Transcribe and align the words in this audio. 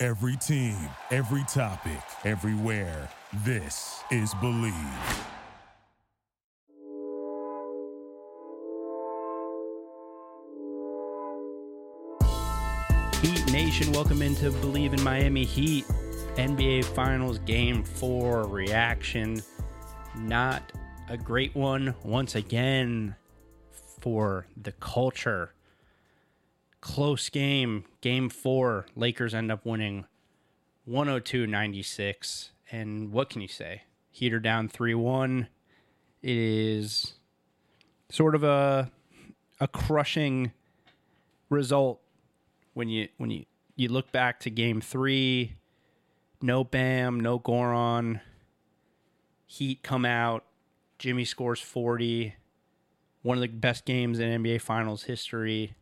Every 0.00 0.36
team, 0.36 0.76
every 1.10 1.42
topic, 1.48 1.98
everywhere. 2.24 3.08
This 3.44 4.00
is 4.12 4.32
Bleav. 4.34 4.72
Heat 13.20 13.52
Nation, 13.52 13.90
welcome 13.90 14.22
into 14.22 14.52
Bleav 14.52 14.96
in 14.96 15.02
Miami 15.02 15.44
Heat 15.44 15.84
NBA 16.36 16.84
Finals 16.84 17.40
Game 17.40 17.82
4 17.82 18.46
reaction. 18.46 19.42
Not 20.16 20.62
a 21.08 21.16
great 21.16 21.56
one 21.56 21.96
once 22.04 22.36
again 22.36 23.16
for 24.00 24.46
the 24.62 24.70
culture. 24.70 25.54
Close 26.80 27.28
game, 27.28 27.84
Game 28.00 28.28
4. 28.28 28.86
Lakers 28.94 29.34
end 29.34 29.50
up 29.50 29.66
winning 29.66 30.06
102 30.84 31.46
96. 31.46 32.52
And 32.70 33.12
what 33.12 33.30
can 33.30 33.40
you 33.40 33.48
say? 33.48 33.82
Heater 34.10 34.40
down 34.40 34.68
3 34.68 34.94
1. 34.94 35.48
It 36.22 36.36
is 36.36 37.14
sort 38.10 38.34
of 38.34 38.42
a, 38.42 38.90
a 39.60 39.68
crushing 39.68 40.52
result 41.50 42.00
when 42.74 42.88
you 42.88 43.08
when 43.16 43.30
you 43.30 43.44
you 43.76 43.88
look 43.88 44.10
back 44.10 44.40
to 44.40 44.50
game 44.50 44.80
three, 44.80 45.54
no 46.42 46.64
Bam, 46.64 47.20
no 47.20 47.38
Goran 47.38 48.20
Heat 49.46 49.82
come 49.82 50.04
out, 50.04 50.44
Jimmy 50.98 51.24
scores 51.24 51.60
40 51.60 52.34
one 53.22 53.36
of 53.36 53.42
the 53.42 53.48
best 53.48 53.84
games 53.84 54.20
in 54.20 54.42
NBA 54.42 54.60
Finals 54.60 55.02
history, 55.04 55.74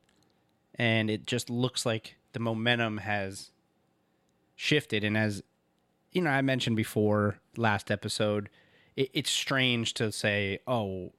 and 0.77 1.10
it 1.10 1.27
just 1.27 1.50
looks 1.50 1.84
like 1.84 2.16
the 2.32 2.41
momentum 2.41 2.98
has 2.98 3.50
shifted. 4.55 5.05
And 5.05 5.16
as 5.16 5.42
you 6.12 6.22
know, 6.22 6.30
I 6.30 6.42
mentioned 6.42 6.77
before 6.77 7.38
last 7.56 7.91
episode, 7.91 8.48
it, 8.97 9.10
it's 9.12 9.30
strange 9.30 9.94
to 9.94 10.12
say, 10.12 10.60
"Oh, 10.66 11.12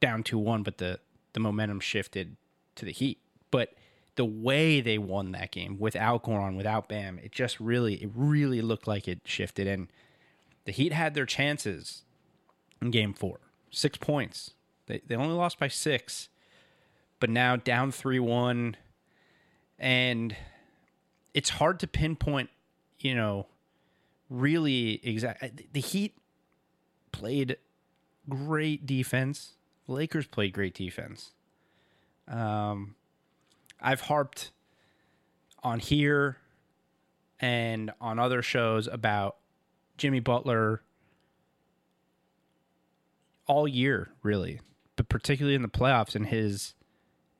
down 0.00 0.22
two 0.22 0.38
one," 0.38 0.62
but 0.62 0.78
the 0.78 1.00
the 1.32 1.40
momentum 1.40 1.80
shifted 1.80 2.36
to 2.76 2.84
the 2.84 2.92
Heat, 2.92 3.18
but 3.50 3.74
the 4.18 4.24
way 4.24 4.80
they 4.80 4.98
won 4.98 5.30
that 5.30 5.52
game 5.52 5.78
without 5.78 6.24
Goran, 6.24 6.56
without 6.56 6.88
Bam, 6.88 7.20
it 7.20 7.30
just 7.30 7.60
really, 7.60 7.94
it 8.02 8.10
really 8.14 8.60
looked 8.60 8.88
like 8.88 9.06
it 9.06 9.20
shifted. 9.24 9.68
And 9.68 9.92
the 10.64 10.72
Heat 10.72 10.92
had 10.92 11.14
their 11.14 11.24
chances 11.24 12.02
in 12.82 12.90
game 12.90 13.14
four. 13.14 13.38
Six 13.70 13.96
points. 13.96 14.54
They, 14.86 15.02
they 15.06 15.14
only 15.14 15.36
lost 15.36 15.60
by 15.60 15.68
six, 15.68 16.28
but 17.20 17.30
now 17.30 17.56
down 17.56 17.92
3 17.92 18.18
1. 18.18 18.76
And 19.78 20.36
it's 21.34 21.50
hard 21.50 21.80
to 21.80 21.86
pinpoint, 21.86 22.50
you 22.98 23.14
know, 23.14 23.46
really 24.28 25.00
exact. 25.04 25.72
The 25.72 25.80
Heat 25.80 26.16
played 27.12 27.56
great 28.28 28.86
defense. 28.86 29.54
Lakers 29.86 30.26
played 30.26 30.52
great 30.52 30.74
defense. 30.74 31.32
Um, 32.26 32.96
I've 33.80 34.02
harped 34.02 34.50
on 35.62 35.80
here 35.80 36.36
and 37.40 37.92
on 38.00 38.18
other 38.18 38.42
shows 38.42 38.86
about 38.86 39.36
Jimmy 39.96 40.20
Butler 40.20 40.82
all 43.46 43.66
year, 43.66 44.10
really, 44.22 44.60
but 44.96 45.08
particularly 45.08 45.54
in 45.54 45.62
the 45.62 45.68
playoffs 45.68 46.14
and 46.14 46.26
his 46.26 46.74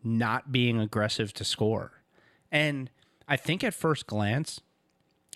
not 0.08 0.52
being 0.52 0.80
aggressive 0.80 1.32
to 1.34 1.44
score. 1.44 1.92
And 2.50 2.90
I 3.28 3.36
think 3.36 3.62
at 3.62 3.74
first 3.74 4.06
glance, 4.06 4.60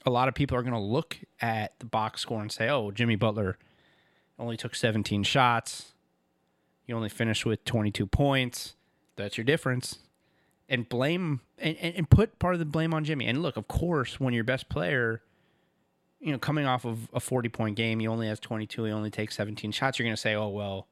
a 0.05 0.11
lot 0.11 0.29
of 0.29 0.35
people 0.35 0.57
are 0.57 0.63
going 0.63 0.73
to 0.73 0.79
look 0.79 1.19
at 1.41 1.79
the 1.79 1.87
box 1.87 2.23
score 2.23 2.41
and 2.41 2.51
say, 2.51 2.69
oh, 2.69 2.91
Jimmy 2.91 3.17
Butler 3.17 3.59
only 4.39 4.57
took 4.57 4.75
17 4.75 5.23
shots. 5.23 5.93
You 6.87 6.97
only 6.97 7.09
finished 7.09 7.47
with 7.47 7.65
22 7.65 8.07
points. 8.07 8.75
That's 9.17 9.37
your 9.37 9.45
difference 9.45 9.99
and 10.73 10.89
blame 10.89 11.41
and, 11.59 11.77
and 11.77 12.09
put 12.09 12.39
part 12.39 12.55
of 12.55 12.59
the 12.59 12.65
blame 12.65 12.95
on 12.95 13.05
Jimmy. 13.05 13.27
And 13.27 13.43
look, 13.43 13.59
of 13.59 13.69
course, 13.69 14.19
when 14.19 14.33
your 14.33 14.43
best 14.43 14.71
player, 14.71 15.23
you 16.19 16.33
know, 16.33 16.39
coming 16.39 16.65
off 16.65 16.87
of 16.87 17.11
a 17.13 17.21
40 17.21 17.51
point 17.51 17.77
game, 17.77 18.01
he 18.01 18.09
only 18.09 18.27
has 18.27 18.41
22, 18.41 18.85
he 18.85 18.91
only 18.91 19.11
takes 19.11 19.37
17 19.37 19.71
shots, 19.71 19.99
you're 19.99 20.07
going 20.07 20.17
to 20.17 20.21
say, 20.21 20.35
oh, 20.35 20.49
well, 20.49 20.89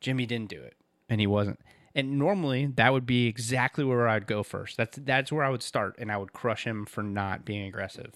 Jimmy 0.00 0.24
didn't 0.24 0.48
do 0.48 0.60
it. 0.60 0.76
And 1.10 1.20
he 1.20 1.26
wasn't. 1.26 1.60
And 1.96 2.18
normally 2.18 2.66
that 2.66 2.92
would 2.92 3.06
be 3.06 3.26
exactly 3.26 3.82
where 3.82 4.06
I'd 4.06 4.26
go 4.26 4.42
first. 4.42 4.76
That's 4.76 4.98
that's 4.98 5.32
where 5.32 5.42
I 5.42 5.48
would 5.48 5.62
start, 5.62 5.96
and 5.98 6.12
I 6.12 6.18
would 6.18 6.34
crush 6.34 6.64
him 6.64 6.84
for 6.84 7.02
not 7.02 7.46
being 7.46 7.66
aggressive. 7.66 8.12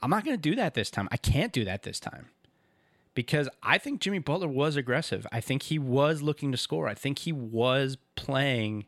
I'm 0.00 0.10
not 0.10 0.24
going 0.24 0.36
to 0.36 0.40
do 0.40 0.54
that 0.54 0.74
this 0.74 0.88
time. 0.88 1.08
I 1.10 1.16
can't 1.16 1.52
do 1.52 1.64
that 1.64 1.82
this 1.82 1.98
time 1.98 2.28
because 3.14 3.48
I 3.60 3.78
think 3.78 4.00
Jimmy 4.00 4.20
Butler 4.20 4.46
was 4.46 4.76
aggressive. 4.76 5.26
I 5.32 5.40
think 5.40 5.64
he 5.64 5.80
was 5.80 6.22
looking 6.22 6.52
to 6.52 6.56
score. 6.56 6.86
I 6.86 6.94
think 6.94 7.18
he 7.18 7.32
was 7.32 7.98
playing 8.14 8.86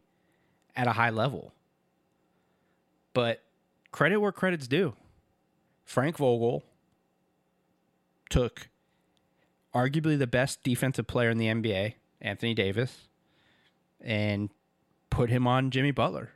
at 0.76 0.86
a 0.86 0.92
high 0.92 1.10
level. 1.10 1.52
But 3.12 3.42
credit 3.90 4.18
where 4.18 4.30
credit's 4.30 4.68
due. 4.68 4.94
Frank 5.84 6.18
Vogel 6.18 6.62
took 8.28 8.68
arguably 9.74 10.16
the 10.16 10.28
best 10.28 10.62
defensive 10.62 11.08
player 11.08 11.30
in 11.30 11.38
the 11.38 11.46
NBA, 11.46 11.94
Anthony 12.20 12.54
Davis, 12.54 13.08
and 14.00 14.50
put 15.10 15.30
him 15.30 15.46
on 15.46 15.70
Jimmy 15.70 15.90
Butler. 15.90 16.30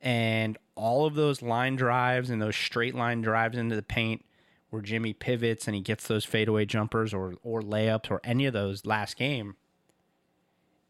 And 0.00 0.58
all 0.74 1.06
of 1.06 1.14
those 1.14 1.40
line 1.42 1.76
drives 1.76 2.30
and 2.30 2.40
those 2.40 2.56
straight 2.56 2.94
line 2.94 3.22
drives 3.22 3.56
into 3.56 3.74
the 3.76 3.82
paint 3.82 4.24
where 4.70 4.82
Jimmy 4.82 5.12
pivots 5.12 5.66
and 5.66 5.74
he 5.74 5.80
gets 5.80 6.08
those 6.08 6.24
fadeaway 6.24 6.64
jumpers 6.64 7.14
or 7.14 7.34
or 7.42 7.62
layups 7.62 8.10
or 8.10 8.20
any 8.24 8.44
of 8.44 8.52
those 8.52 8.84
last 8.84 9.16
game, 9.16 9.56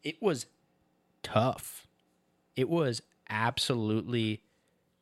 it 0.03 0.21
was 0.21 0.47
tough. 1.23 1.87
It 2.55 2.67
was 2.67 3.01
absolutely 3.29 4.41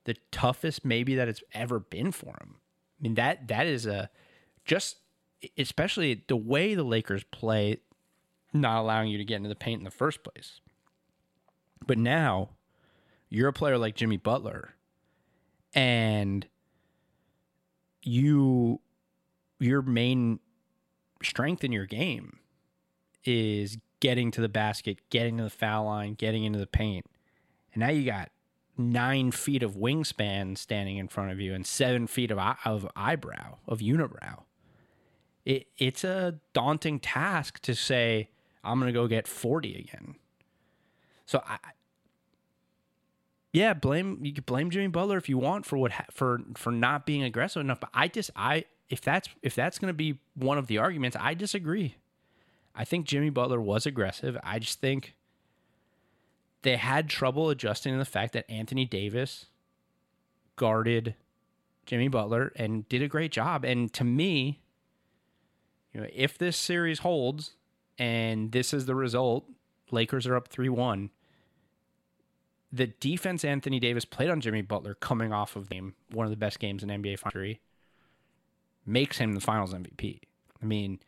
the 0.04 0.16
toughest 0.32 0.84
maybe 0.84 1.16
that 1.16 1.28
it's 1.28 1.44
ever 1.54 1.80
been 1.80 2.12
for 2.12 2.36
him. 2.42 2.56
I 3.00 3.04
mean 3.04 3.16
that 3.16 3.48
that 3.48 3.68
is 3.68 3.86
a 3.86 4.10
just 4.66 4.98
especially 5.58 6.24
the 6.28 6.36
way 6.36 6.76
the 6.76 6.84
Lakers 6.84 7.24
play 7.32 7.78
not 8.54 8.80
allowing 8.80 9.10
you 9.10 9.18
to 9.18 9.26
get 9.26 9.38
into 9.38 9.50
the 9.50 9.56
paint 9.56 9.80
in 9.80 9.84
the 9.84 9.92
first 9.92 10.24
place. 10.24 10.62
But 11.86 11.98
now 11.98 12.52
you're 13.30 13.50
a 13.50 13.54
player 13.54 13.78
like 13.78 13.96
Jimmy 13.96 14.18
Butler 14.18 14.76
and 15.74 16.48
you 18.04 18.80
your 19.60 19.82
main 19.82 20.40
strength 21.24 21.64
in 21.64 21.72
your 21.72 21.86
game 21.86 22.40
is 23.24 23.78
getting 24.00 24.32
to 24.32 24.42
the 24.42 24.50
basket, 24.50 25.00
getting 25.10 25.38
to 25.38 25.44
the 25.44 25.50
foul 25.50 25.86
line, 25.86 26.14
getting 26.14 26.44
into 26.44 26.60
the 26.60 26.68
paint. 26.68 27.06
And 27.74 27.82
now 27.82 27.90
you 27.90 28.06
got 28.06 28.30
nine 28.78 29.32
feet 29.32 29.64
of 29.64 29.76
wingspan 29.76 30.58
standing 30.58 30.98
in 30.98 31.08
front 31.08 31.32
of 31.32 31.40
you 31.40 31.54
and 31.54 31.66
seven 31.66 32.08
feet 32.08 32.32
of, 32.32 32.38
of 32.66 32.88
eyebrow, 32.96 33.58
of 33.68 33.80
unibrow. 33.80 34.44
It, 35.46 35.68
it's 35.78 36.04
a 36.04 36.40
daunting 36.54 37.00
task 37.00 37.60
to 37.62 37.76
say, 37.76 38.30
I'm 38.64 38.80
going 38.80 38.92
to 38.92 38.98
go 38.98 39.08
get 39.08 39.28
40 39.28 39.76
again. 39.76 40.16
So 41.26 41.42
I, 41.46 41.58
yeah, 43.52 43.74
blame 43.74 44.20
you 44.22 44.34
can 44.34 44.44
blame 44.46 44.70
Jimmy 44.72 44.88
Butler 44.88 45.18
if 45.18 45.30
you 45.30 45.38
want 45.38 45.66
for 45.66 45.78
what 45.78 45.92
for 46.12 46.42
for 46.56 46.72
not 46.72 47.06
being 47.06 47.24
aggressive 47.24 47.62
enough. 47.62 47.80
But 47.80 47.92
I 47.94 48.08
just 48.08 48.32
I 48.36 48.66
if 48.90 49.02
that's 49.02 49.30
if 49.42 49.56
that's 49.56 49.80
going 49.80 49.90
to 49.90 49.94
be 49.94 50.20
one 50.36 50.58
of 50.58 50.68
the 50.68 50.80
arguments, 50.80 51.16
I 51.20 51.34
disagree. 51.34 51.96
I 52.76 52.84
think 52.84 53.06
Jimmy 53.06 53.30
Butler 53.30 53.62
was 53.62 53.86
aggressive. 53.86 54.38
I 54.44 54.58
just 54.60 54.82
think 54.82 55.14
they 56.64 56.78
had 56.78 57.10
trouble 57.10 57.50
adjusting 57.50 57.94
to 57.94 58.00
the 58.00 58.06
fact 58.06 58.34
that 58.34 58.50
Anthony 58.50 58.86
Davis 58.86 59.46
guarded 60.56 61.16
Jimmy 61.86 62.08
Butler 62.08 62.52
and 62.56 62.88
did 62.90 63.02
a 63.02 63.08
great 63.08 63.32
job. 63.32 63.64
And 63.64 63.94
to 63.94 64.04
me, 64.04 64.62
you 65.94 66.02
know, 66.02 66.08
if 66.12 66.38
this 66.38 66.58
series 66.58 67.00
holds 67.00 67.52
and 67.98 68.52
this 68.52 68.74
is 68.74 68.86
the 68.86 68.96
result, 68.96 69.46
Lakers 69.92 70.28
are 70.28 70.36
up 70.36 70.48
3 70.48 70.70
1 70.70 71.10
the 72.74 72.88
defense 72.88 73.46
Anthony 73.46 73.80
Davis 73.80 74.04
played 74.04 74.32
on 74.32 74.42
Jimmy 74.42 74.64
Butler 74.64 74.96
coming 74.96 75.32
off 75.32 75.56
of 75.56 75.70
game, 75.70 75.94
one 76.12 76.26
of 76.26 76.32
the 76.32 76.36
best 76.38 76.60
games 76.60 76.82
in 76.82 76.90
NBA 76.90 77.24
history, 77.24 77.62
makes 78.84 79.20
him 79.20 79.34
the 79.34 79.40
Finals 79.40 79.76
MVP. 79.76 80.22
I 80.62 80.66
mean, 80.66 81.00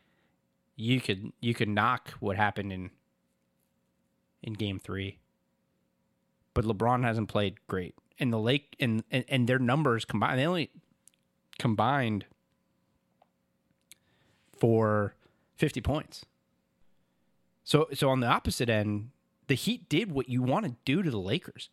you 0.76 1.02
could 1.02 1.34
you 1.42 1.56
could 1.56 1.68
knock 1.68 2.12
what 2.20 2.38
happened 2.38 2.72
in 2.72 2.92
in 4.44 4.54
Game 4.54 4.78
Three, 4.78 5.18
but 6.54 6.66
LeBron 6.66 7.04
hasn't 7.04 7.30
played 7.30 7.56
great, 7.66 7.96
and 8.20 8.32
the 8.32 8.40
Lake 8.40 8.76
and 8.80 9.04
and, 9.10 9.26
and 9.28 9.48
their 9.48 9.58
numbers 9.58 10.06
combined 10.06 10.38
they 10.38 10.46
only 10.46 10.70
combined 11.58 12.26
for 14.56 15.16
fifty 15.56 15.82
points. 15.82 16.26
So 17.66 17.88
so 17.94 18.10
on 18.10 18.22
the 18.22 18.28
opposite 18.28 18.70
end, 18.70 19.10
the 19.48 19.56
Heat 19.56 19.90
did 19.90 20.12
what 20.12 20.30
you 20.30 20.42
want 20.42 20.66
to 20.66 20.76
do 20.86 21.04
to 21.04 21.12
the 21.12 21.20
Lakers. 21.20 21.70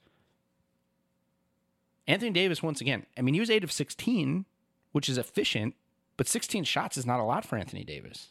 Anthony 2.08 2.32
Davis, 2.32 2.62
once 2.62 2.80
again, 2.80 3.06
I 3.16 3.22
mean, 3.22 3.34
he 3.34 3.40
was 3.40 3.50
8 3.50 3.62
of 3.62 3.70
16, 3.70 4.44
which 4.90 5.08
is 5.08 5.16
efficient, 5.16 5.76
but 6.16 6.26
16 6.26 6.64
shots 6.64 6.96
is 6.96 7.06
not 7.06 7.20
a 7.20 7.24
lot 7.24 7.44
for 7.44 7.56
Anthony 7.56 7.84
Davis. 7.84 8.30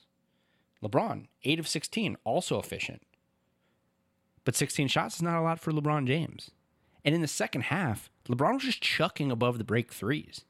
LeBron, 0.83 1.27
8 1.43 1.59
of 1.59 1.67
16, 1.69 2.17
also 2.25 2.59
efficient. 2.59 3.01
But 4.43 4.55
16 4.55 4.89
shots 4.89 5.15
is 5.15 5.21
not 5.21 5.39
a 5.39 5.41
lot 5.41 5.59
for 5.59 5.71
LeBron 5.71 6.05
James. 6.05 6.51
And 7.05 7.15
in 7.15 7.21
the 7.21 7.27
second 7.27 7.61
half, 7.61 8.09
LeBron 8.27 8.55
was 8.55 8.63
just 8.63 8.81
chucking 8.81 9.31
above 9.31 9.57
the 9.57 9.63
break 9.63 9.93
threes. 9.93 10.41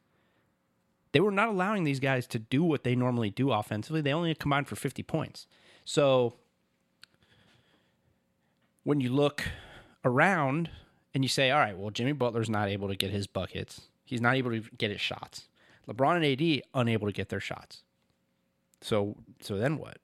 They 1.11 1.19
were 1.19 1.31
not 1.31 1.49
allowing 1.49 1.83
these 1.83 1.99
guys 1.99 2.25
to 2.27 2.39
do 2.39 2.63
what 2.63 2.83
they 2.83 2.95
normally 2.95 3.29
do 3.29 3.51
offensively. 3.51 4.01
They 4.01 4.13
only 4.13 4.33
combined 4.33 4.67
for 4.67 4.75
50 4.77 5.03
points. 5.03 5.45
So 5.85 6.37
when 8.83 9.01
you 9.01 9.09
look 9.09 9.43
around 10.03 10.69
and 11.13 11.23
you 11.23 11.29
say, 11.29 11.51
all 11.51 11.59
right, 11.59 11.77
well, 11.77 11.91
Jimmy 11.91 12.13
Butler's 12.13 12.49
not 12.49 12.69
able 12.69 12.87
to 12.87 12.95
get 12.95 13.11
his 13.11 13.27
buckets, 13.27 13.81
he's 14.03 14.21
not 14.21 14.35
able 14.35 14.51
to 14.51 14.61
get 14.77 14.91
his 14.91 15.01
shots. 15.01 15.47
LeBron 15.87 16.15
and 16.15 16.25
AD 16.25 16.63
unable 16.73 17.07
to 17.07 17.13
get 17.13 17.29
their 17.29 17.39
shots. 17.39 17.83
So 18.81 19.17
so 19.39 19.57
then 19.57 19.77
what? 19.77 19.97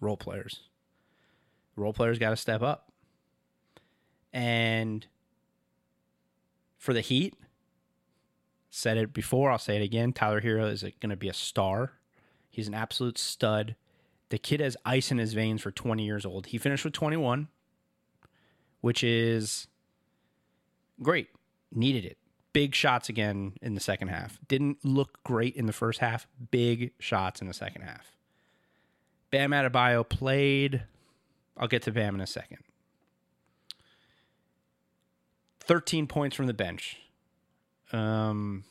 Role 0.00 0.16
players. 0.16 0.60
Role 1.76 1.92
players 1.92 2.18
got 2.18 2.30
to 2.30 2.36
step 2.36 2.62
up. 2.62 2.92
And 4.32 5.06
for 6.78 6.92
the 6.92 7.00
Heat, 7.00 7.34
said 8.70 8.96
it 8.96 9.12
before, 9.12 9.50
I'll 9.50 9.58
say 9.58 9.76
it 9.76 9.82
again. 9.82 10.12
Tyler 10.12 10.40
Herro 10.40 10.70
is 10.70 10.82
going 10.82 11.10
to 11.10 11.16
be 11.16 11.28
a 11.28 11.34
star. 11.34 11.92
He's 12.50 12.66
an 12.66 12.74
absolute 12.74 13.18
stud. 13.18 13.76
The 14.34 14.38
kid 14.38 14.58
has 14.58 14.76
ice 14.84 15.12
in 15.12 15.18
his 15.18 15.32
veins 15.32 15.62
for 15.62 15.70
20 15.70 16.04
years 16.04 16.26
old. 16.26 16.46
He 16.46 16.58
finished 16.58 16.84
with 16.84 16.92
21, 16.92 17.46
which 18.80 19.04
is 19.04 19.68
great. 21.00 21.28
Needed 21.70 22.04
it. 22.04 22.18
Big 22.52 22.74
shots 22.74 23.08
again 23.08 23.52
in 23.62 23.74
the 23.74 23.80
second 23.80 24.08
half. 24.08 24.40
Didn't 24.48 24.84
look 24.84 25.22
great 25.22 25.54
in 25.54 25.66
the 25.66 25.72
first 25.72 26.00
half. 26.00 26.26
Big 26.50 26.90
shots 26.98 27.40
in 27.40 27.46
the 27.46 27.54
second 27.54 27.82
half. 27.82 28.16
Bam 29.30 29.52
Adebayo 29.52 30.02
played. 30.08 30.82
I'll 31.56 31.68
get 31.68 31.82
to 31.82 31.92
Bam 31.92 32.16
in 32.16 32.20
a 32.20 32.26
second. 32.26 32.64
13 35.60 36.08
points 36.08 36.34
from 36.34 36.48
the 36.48 36.54
bench. 36.54 36.96
Um, 37.92 38.64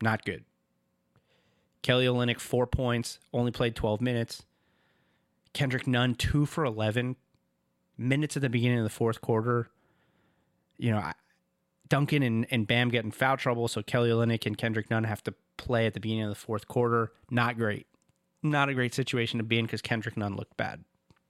not 0.00 0.24
good. 0.24 0.46
Kelly 1.82 2.06
Olynyk, 2.06 2.40
four 2.40 2.66
points, 2.66 3.18
only 3.32 3.50
played 3.50 3.74
12 3.74 4.00
minutes. 4.00 4.42
Kendrick 5.52 5.86
Nunn, 5.86 6.14
two 6.14 6.46
for 6.46 6.64
11 6.64 7.16
minutes 7.96 8.36
at 8.36 8.42
the 8.42 8.48
beginning 8.48 8.78
of 8.78 8.84
the 8.84 8.90
fourth 8.90 9.20
quarter. 9.20 9.68
You 10.78 10.92
know, 10.92 11.10
Duncan 11.88 12.22
and, 12.22 12.46
and 12.50 12.66
Bam 12.66 12.88
get 12.88 13.04
in 13.04 13.10
foul 13.10 13.36
trouble, 13.36 13.68
so 13.68 13.82
Kelly 13.82 14.10
Olynyk 14.10 14.46
and 14.46 14.56
Kendrick 14.56 14.90
Nunn 14.90 15.04
have 15.04 15.22
to 15.24 15.34
play 15.56 15.86
at 15.86 15.94
the 15.94 16.00
beginning 16.00 16.24
of 16.24 16.30
the 16.30 16.34
fourth 16.34 16.68
quarter. 16.68 17.12
Not 17.30 17.58
great. 17.58 17.86
Not 18.42 18.68
a 18.68 18.74
great 18.74 18.94
situation 18.94 19.38
to 19.38 19.44
be 19.44 19.58
in 19.58 19.66
because 19.66 19.82
Kendrick 19.82 20.16
Nunn 20.16 20.36
looked 20.36 20.56
bad. 20.56 20.84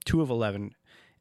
Two 0.05 0.21
of 0.21 0.29
11. 0.29 0.75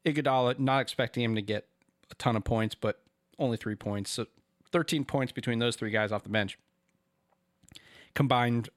Iguodala, 0.04 0.58
not 0.58 0.80
expecting 0.80 1.24
him 1.24 1.34
to 1.34 1.42
get 1.42 1.66
a 2.10 2.14
ton 2.14 2.36
of 2.36 2.44
points, 2.44 2.74
but 2.74 3.02
only 3.38 3.56
three 3.56 3.74
points. 3.74 4.10
So 4.10 4.26
13 4.72 5.04
points 5.04 5.32
between 5.32 5.58
those 5.58 5.76
three 5.76 5.90
guys 5.90 6.12
off 6.12 6.22
the 6.22 6.28
bench. 6.28 6.58
Combined 8.14 8.68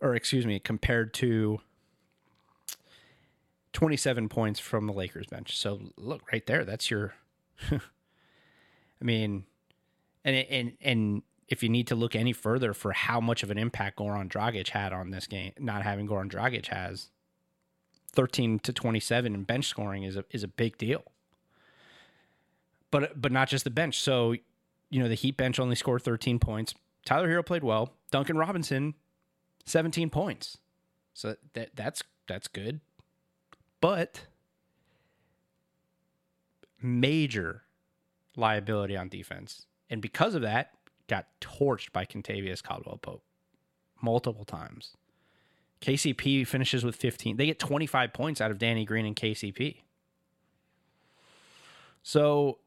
or 0.00 0.14
excuse 0.14 0.46
me, 0.46 0.58
compared 0.58 1.12
to 1.14 1.60
27 3.72 4.28
points 4.28 4.60
from 4.60 4.86
the 4.86 4.92
Lakers 4.92 5.26
bench. 5.26 5.56
So 5.56 5.80
look 5.96 6.32
right 6.32 6.44
there, 6.46 6.64
that's 6.64 6.90
your 6.90 7.14
I 7.70 7.80
mean 9.00 9.44
and 10.24 10.36
and 10.36 10.72
and 10.80 11.22
if 11.48 11.62
you 11.62 11.68
need 11.68 11.88
to 11.88 11.94
look 11.94 12.14
any 12.14 12.32
further 12.32 12.72
for 12.72 12.92
how 12.92 13.20
much 13.20 13.42
of 13.42 13.50
an 13.50 13.58
impact 13.58 13.98
Goran 13.98 14.28
Dragic 14.28 14.68
had 14.68 14.92
on 14.92 15.10
this 15.10 15.26
game, 15.26 15.52
not 15.58 15.82
having 15.82 16.06
Goran 16.06 16.30
Dragic 16.30 16.68
has 16.68 17.08
13 18.12 18.60
to 18.60 18.72
27 18.72 19.34
in 19.34 19.42
bench 19.44 19.66
scoring 19.66 20.04
is 20.04 20.16
a 20.16 20.24
is 20.30 20.42
a 20.42 20.48
big 20.48 20.78
deal. 20.78 21.02
But 22.90 23.20
but 23.20 23.32
not 23.32 23.48
just 23.48 23.64
the 23.64 23.70
bench. 23.70 24.00
So, 24.00 24.34
you 24.90 25.02
know, 25.02 25.08
the 25.08 25.14
Heat 25.14 25.36
bench 25.36 25.58
only 25.58 25.76
scored 25.76 26.02
13 26.02 26.38
points. 26.38 26.74
Tyler 27.04 27.28
Herro 27.28 27.44
played 27.44 27.64
well. 27.64 27.94
Duncan 28.10 28.36
Robinson 28.36 28.94
17 29.66 30.10
points. 30.10 30.58
So 31.14 31.36
that 31.54 31.70
that's 31.74 32.02
that's 32.26 32.48
good. 32.48 32.80
But 33.80 34.26
major 36.82 37.62
liability 38.36 38.96
on 38.96 39.08
defense. 39.08 39.66
And 39.88 40.00
because 40.00 40.34
of 40.34 40.42
that, 40.42 40.72
got 41.08 41.26
torched 41.40 41.92
by 41.92 42.04
Kentavious 42.04 42.62
Caldwell 42.62 42.98
Pope 42.98 43.22
multiple 44.00 44.44
times. 44.44 44.96
KCP 45.80 46.46
finishes 46.46 46.84
with 46.84 46.94
15. 46.96 47.36
They 47.36 47.46
get 47.46 47.58
25 47.58 48.12
points 48.12 48.40
out 48.40 48.50
of 48.50 48.58
Danny 48.58 48.84
Green 48.84 49.06
and 49.06 49.16
KCP. 49.16 49.78
So 52.02 52.58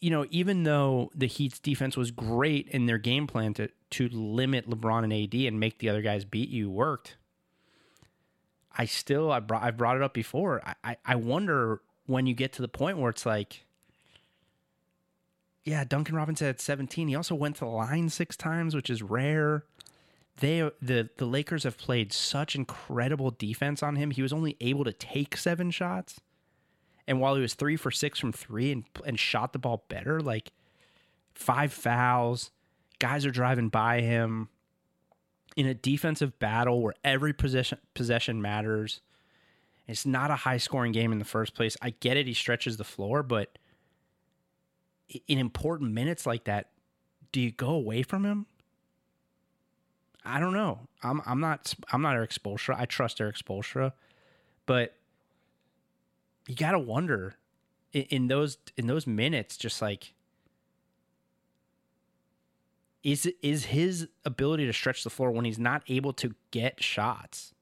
you 0.00 0.10
know, 0.10 0.26
even 0.30 0.62
though 0.62 1.10
the 1.14 1.26
Heat's 1.26 1.58
defense 1.58 1.96
was 1.96 2.10
great 2.10 2.68
in 2.68 2.86
their 2.86 2.98
game 2.98 3.26
plan 3.26 3.54
to 3.54 3.68
to 3.90 4.08
limit 4.08 4.68
LeBron 4.68 5.04
and 5.04 5.12
AD 5.12 5.34
and 5.34 5.58
make 5.58 5.78
the 5.78 5.88
other 5.88 6.02
guys 6.02 6.24
beat 6.24 6.50
you 6.50 6.70
worked, 6.70 7.16
I 8.76 8.84
still 8.84 9.32
I 9.32 9.40
brought 9.40 9.62
I 9.62 9.70
brought 9.70 9.96
it 9.96 10.02
up 10.02 10.14
before. 10.14 10.62
I, 10.64 10.74
I, 10.84 10.96
I 11.04 11.14
wonder 11.16 11.80
when 12.06 12.26
you 12.26 12.34
get 12.34 12.52
to 12.54 12.62
the 12.62 12.68
point 12.68 12.98
where 12.98 13.10
it's 13.10 13.26
like, 13.26 13.64
yeah, 15.64 15.84
Duncan 15.84 16.14
Robinson 16.14 16.46
had 16.46 16.60
17. 16.60 17.08
He 17.08 17.14
also 17.14 17.34
went 17.34 17.56
to 17.56 17.60
the 17.60 17.70
line 17.70 18.08
six 18.08 18.36
times, 18.36 18.74
which 18.74 18.88
is 18.90 19.02
rare. 19.02 19.64
They 20.40 20.70
the 20.80 21.10
the 21.16 21.26
Lakers 21.26 21.64
have 21.64 21.76
played 21.76 22.12
such 22.12 22.54
incredible 22.54 23.32
defense 23.32 23.82
on 23.82 23.96
him. 23.96 24.12
He 24.12 24.22
was 24.22 24.32
only 24.32 24.56
able 24.60 24.84
to 24.84 24.92
take 24.92 25.36
seven 25.36 25.72
shots. 25.72 26.20
And 27.08 27.20
while 27.20 27.34
he 27.34 27.40
was 27.40 27.54
three 27.54 27.76
for 27.76 27.90
six 27.90 28.20
from 28.20 28.32
three 28.32 28.70
and 28.70 28.84
and 29.06 29.18
shot 29.18 29.54
the 29.54 29.58
ball 29.58 29.84
better, 29.88 30.20
like 30.20 30.52
five 31.34 31.72
fouls, 31.72 32.50
guys 32.98 33.24
are 33.24 33.30
driving 33.30 33.70
by 33.70 34.02
him 34.02 34.50
in 35.56 35.66
a 35.66 35.72
defensive 35.72 36.38
battle 36.38 36.82
where 36.82 36.92
every 37.02 37.32
possession 37.32 37.78
possession 37.94 38.42
matters. 38.42 39.00
It's 39.86 40.04
not 40.04 40.30
a 40.30 40.36
high 40.36 40.58
scoring 40.58 40.92
game 40.92 41.10
in 41.10 41.18
the 41.18 41.24
first 41.24 41.54
place. 41.54 41.78
I 41.80 41.94
get 41.98 42.18
it; 42.18 42.26
he 42.26 42.34
stretches 42.34 42.76
the 42.76 42.84
floor, 42.84 43.22
but 43.22 43.58
in 45.26 45.38
important 45.38 45.92
minutes 45.92 46.26
like 46.26 46.44
that, 46.44 46.68
do 47.32 47.40
you 47.40 47.50
go 47.50 47.70
away 47.70 48.02
from 48.02 48.26
him? 48.26 48.44
I 50.26 50.40
don't 50.40 50.52
know. 50.52 50.80
I'm 51.02 51.22
I'm 51.24 51.40
not 51.40 51.74
I'm 51.90 52.02
not 52.02 52.16
Erik 52.16 52.32
Spoelstra. 52.32 52.78
I 52.78 52.84
trust 52.84 53.18
Erik 53.18 53.36
Spoelstra, 53.36 53.94
but 54.66 54.97
you 56.48 56.56
got 56.56 56.72
to 56.72 56.78
wonder 56.78 57.36
in, 57.92 58.02
in 58.04 58.28
those 58.28 58.58
in 58.76 58.88
those 58.88 59.06
minutes, 59.06 59.56
just 59.56 59.80
like 59.80 60.14
is 63.04 63.30
is 63.42 63.66
his 63.66 64.08
ability 64.24 64.66
to 64.66 64.72
stretch 64.72 65.04
the 65.04 65.10
floor 65.10 65.30
when 65.30 65.44
he's 65.44 65.58
not 65.58 65.82
able 65.88 66.12
to 66.14 66.34
get 66.50 66.82
shots 66.82 67.54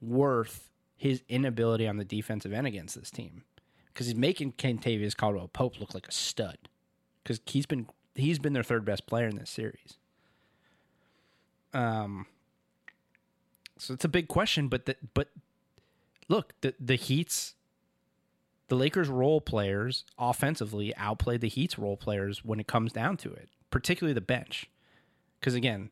worth 0.00 0.70
his 0.96 1.22
inability 1.28 1.88
on 1.88 1.96
the 1.96 2.04
defensive 2.04 2.52
end 2.52 2.66
against 2.66 2.94
this 2.98 3.10
team? 3.10 3.42
Because 3.92 4.06
he's 4.06 4.16
making 4.16 4.52
Kentavious 4.52 5.16
Caldwell 5.16 5.48
Pope 5.48 5.80
look 5.80 5.94
like 5.94 6.06
a 6.06 6.12
stud. 6.12 6.58
Because 7.22 7.40
he's 7.46 7.66
been 7.66 7.86
he's 8.14 8.38
been 8.38 8.52
their 8.52 8.62
third 8.62 8.84
best 8.84 9.06
player 9.06 9.26
in 9.26 9.36
this 9.36 9.50
series. 9.50 9.98
Um. 11.72 12.26
So 13.78 13.94
it's 13.94 14.04
a 14.04 14.08
big 14.08 14.28
question, 14.28 14.68
but 14.68 14.84
the, 14.84 14.96
but 15.14 15.28
look, 16.30 16.54
the 16.62 16.74
the 16.80 16.94
Heat's 16.94 17.54
the 18.68 18.76
Lakers 18.76 19.08
role 19.08 19.40
players 19.40 20.04
offensively 20.18 20.96
outplayed 20.96 21.40
the 21.42 21.48
Heat's 21.48 21.78
role 21.78 21.96
players 21.96 22.44
when 22.44 22.60
it 22.60 22.68
comes 22.68 22.92
down 22.92 23.16
to 23.18 23.32
it, 23.32 23.50
particularly 23.70 24.14
the 24.14 24.20
bench. 24.20 24.70
Because 25.38 25.54
again, 25.54 25.90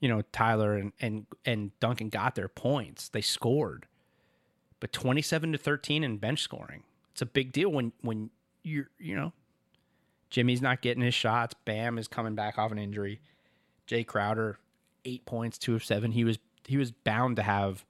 you 0.00 0.08
know, 0.08 0.22
Tyler 0.32 0.74
and, 0.74 0.92
and 1.00 1.26
and 1.44 1.78
Duncan 1.78 2.08
got 2.08 2.34
their 2.34 2.48
points. 2.48 3.08
They 3.08 3.20
scored. 3.20 3.86
But 4.80 4.94
27 4.94 5.52
to 5.52 5.58
13 5.58 6.02
in 6.02 6.16
bench 6.16 6.40
scoring. 6.40 6.84
It's 7.12 7.20
a 7.20 7.26
big 7.26 7.52
deal 7.52 7.70
when 7.70 7.92
when 8.00 8.30
you're 8.62 8.88
you 8.98 9.14
know, 9.14 9.32
Jimmy's 10.30 10.62
not 10.62 10.80
getting 10.80 11.02
his 11.02 11.14
shots. 11.14 11.54
Bam 11.66 11.98
is 11.98 12.08
coming 12.08 12.34
back 12.34 12.58
off 12.58 12.72
an 12.72 12.78
injury. 12.78 13.20
Jay 13.86 14.04
Crowder, 14.04 14.58
eight 15.04 15.26
points, 15.26 15.58
two 15.58 15.74
of 15.74 15.84
seven. 15.84 16.12
He 16.12 16.24
was 16.24 16.38
he 16.66 16.78
was 16.78 16.92
bound 16.92 17.36
to 17.36 17.42
have 17.42 17.84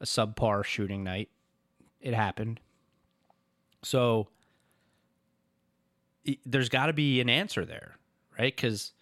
a 0.00 0.04
subpar 0.04 0.64
shooting 0.64 1.04
night. 1.04 1.28
It 2.00 2.14
happened. 2.14 2.60
So 3.82 4.28
there's 6.44 6.68
got 6.68 6.86
to 6.86 6.92
be 6.92 7.20
an 7.20 7.28
answer 7.28 7.64
there, 7.64 7.96
right? 8.38 8.54
Because 8.54 8.92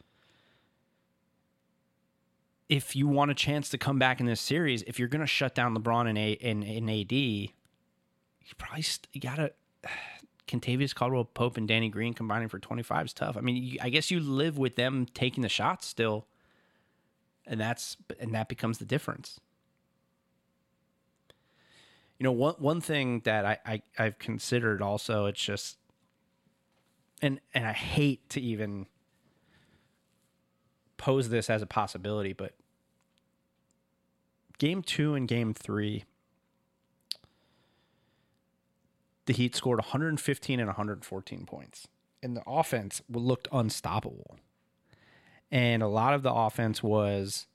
if 2.68 2.96
you 2.96 3.06
want 3.06 3.30
a 3.30 3.34
chance 3.34 3.68
to 3.70 3.78
come 3.78 3.98
back 3.98 4.20
in 4.20 4.26
this 4.26 4.40
series, 4.40 4.82
if 4.84 4.98
you're 4.98 5.08
going 5.08 5.20
to 5.20 5.26
shut 5.26 5.54
down 5.54 5.76
LeBron 5.76 6.08
and, 6.08 6.18
a, 6.18 6.38
and, 6.42 6.64
and 6.64 6.90
AD, 6.90 7.12
you 7.12 7.48
probably 8.58 8.82
st- 8.82 9.08
you 9.12 9.20
got 9.20 9.36
to. 9.36 9.52
Kentavious 10.48 10.94
Caldwell 10.94 11.24
Pope 11.24 11.56
and 11.56 11.66
Danny 11.66 11.88
Green 11.88 12.12
combining 12.12 12.48
for 12.48 12.58
25 12.58 13.06
is 13.06 13.12
tough. 13.14 13.38
I 13.38 13.40
mean, 13.40 13.56
you, 13.56 13.78
I 13.80 13.88
guess 13.88 14.10
you 14.10 14.20
live 14.20 14.58
with 14.58 14.76
them 14.76 15.06
taking 15.14 15.42
the 15.42 15.48
shots 15.48 15.86
still, 15.86 16.26
and 17.46 17.58
that's 17.58 17.96
and 18.20 18.34
that 18.34 18.48
becomes 18.48 18.76
the 18.76 18.84
difference. 18.84 19.40
You 22.22 22.28
know, 22.28 22.32
one 22.34 22.54
one 22.58 22.80
thing 22.80 23.18
that 23.24 23.44
I, 23.44 23.58
I 23.66 23.82
I've 23.98 24.16
considered 24.20 24.80
also, 24.80 25.26
it's 25.26 25.42
just, 25.42 25.76
and 27.20 27.40
and 27.52 27.66
I 27.66 27.72
hate 27.72 28.30
to 28.30 28.40
even 28.40 28.86
pose 30.98 31.30
this 31.30 31.50
as 31.50 31.62
a 31.62 31.66
possibility, 31.66 32.32
but 32.32 32.54
game 34.58 34.82
two 34.82 35.16
and 35.16 35.26
game 35.26 35.52
three, 35.52 36.04
the 39.26 39.32
Heat 39.32 39.56
scored 39.56 39.80
115 39.80 40.60
and 40.60 40.68
114 40.68 41.44
points, 41.44 41.88
and 42.22 42.36
the 42.36 42.44
offense 42.46 43.02
looked 43.10 43.48
unstoppable. 43.50 44.36
And 45.50 45.82
a 45.82 45.88
lot 45.88 46.14
of 46.14 46.22
the 46.22 46.32
offense 46.32 46.84
was 46.84 47.48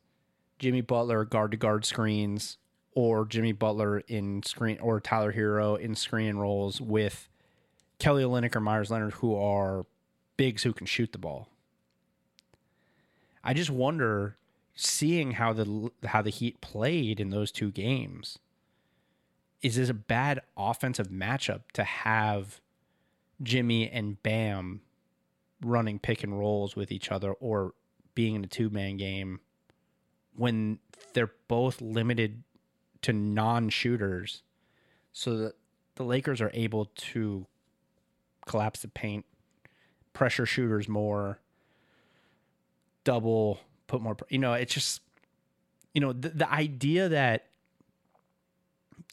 Jimmy 0.59 0.81
Butler 0.81 1.23
guard 1.23 1.51
to 1.51 1.57
guard 1.57 1.85
screens, 1.85 2.57
or 2.97 3.27
Jimmy 3.27 3.51
Butler 3.51 3.99
in 4.07 4.41
screen, 4.41 4.79
or 4.79 4.99
Tyler 4.99 5.31
Herro 5.31 5.79
in 5.79 5.93
screen 5.93 6.37
roles 6.37 6.81
with 6.81 7.29
Kelly 7.99 8.23
Olynyk 8.23 8.55
or 8.55 8.59
Meyers 8.59 8.89
Leonard, 8.89 9.13
who 9.13 9.35
are 9.35 9.85
bigs 10.35 10.63
who 10.63 10.73
can 10.73 10.87
shoot 10.87 11.11
the 11.11 11.19
ball. 11.19 11.47
I 13.43 13.53
just 13.53 13.69
wonder, 13.69 14.37
seeing 14.73 15.33
how 15.33 15.53
the 15.53 15.91
how 16.07 16.23
the 16.23 16.31
Heat 16.31 16.59
played 16.59 17.19
in 17.19 17.29
those 17.29 17.51
two 17.51 17.69
games, 17.69 18.39
is 19.61 19.75
this 19.75 19.89
a 19.89 19.93
bad 19.93 20.41
offensive 20.57 21.09
matchup 21.09 21.61
to 21.73 21.83
have 21.83 22.61
Jimmy 23.43 23.87
and 23.91 24.23
Bam 24.23 24.81
running 25.61 25.99
pick 25.99 26.23
and 26.23 26.39
rolls 26.39 26.75
with 26.75 26.91
each 26.91 27.11
other 27.11 27.33
or 27.33 27.75
being 28.15 28.33
in 28.33 28.43
a 28.43 28.47
two 28.47 28.71
man 28.71 28.97
game 28.97 29.39
when 30.35 30.79
they're 31.13 31.33
both 31.47 31.79
limited 31.79 32.43
to 33.01 33.13
non 33.13 33.69
shooters 33.69 34.43
so 35.11 35.37
that 35.37 35.53
the 35.95 36.03
Lakers 36.03 36.41
are 36.41 36.51
able 36.53 36.85
to 36.95 37.45
collapse 38.45 38.81
the 38.81 38.87
paint, 38.87 39.25
pressure 40.13 40.45
shooters 40.45 40.87
more, 40.87 41.39
double, 43.03 43.59
put 43.87 44.01
more, 44.01 44.15
you 44.29 44.37
know, 44.37 44.53
it's 44.53 44.73
just, 44.73 45.01
you 45.93 46.01
know, 46.01 46.13
the, 46.13 46.29
the 46.29 46.51
idea 46.51 47.09
that 47.09 47.47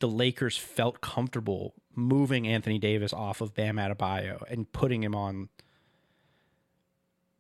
the 0.00 0.08
Lakers 0.08 0.56
felt 0.56 1.00
comfortable 1.00 1.74
moving 1.94 2.46
Anthony 2.46 2.78
Davis 2.78 3.12
off 3.12 3.40
of 3.40 3.54
Bam 3.54 3.76
Adebayo 3.76 4.42
and 4.50 4.70
putting 4.72 5.02
him 5.02 5.14
on 5.14 5.48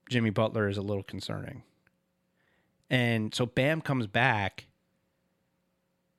Jimmy 0.08 0.30
Butler 0.30 0.68
is 0.68 0.76
a 0.76 0.82
little 0.82 1.02
concerning. 1.02 1.62
And 2.90 3.34
so 3.34 3.46
Bam 3.46 3.80
comes 3.80 4.06
back. 4.06 4.66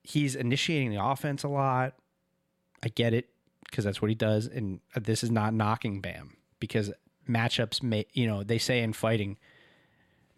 He's 0.06 0.36
initiating 0.36 0.92
the 0.92 1.04
offense 1.04 1.44
a 1.44 1.48
lot. 1.48 1.94
I 2.84 2.90
get 2.90 3.14
it 3.14 3.30
because 3.66 3.86
that's 3.86 4.02
what 4.02 4.10
he 4.10 4.16
does. 4.16 4.48
And 4.48 4.80
this 4.96 5.24
is 5.24 5.32
not 5.32 5.54
knocking 5.54 6.02
Bam 6.02 6.38
because 6.60 6.92
matchups 7.28 7.82
make, 7.82 8.10
you 8.14 8.28
know, 8.28 8.44
they 8.44 8.58
say 8.58 8.82
in 8.82 8.94
fighting, 8.94 9.38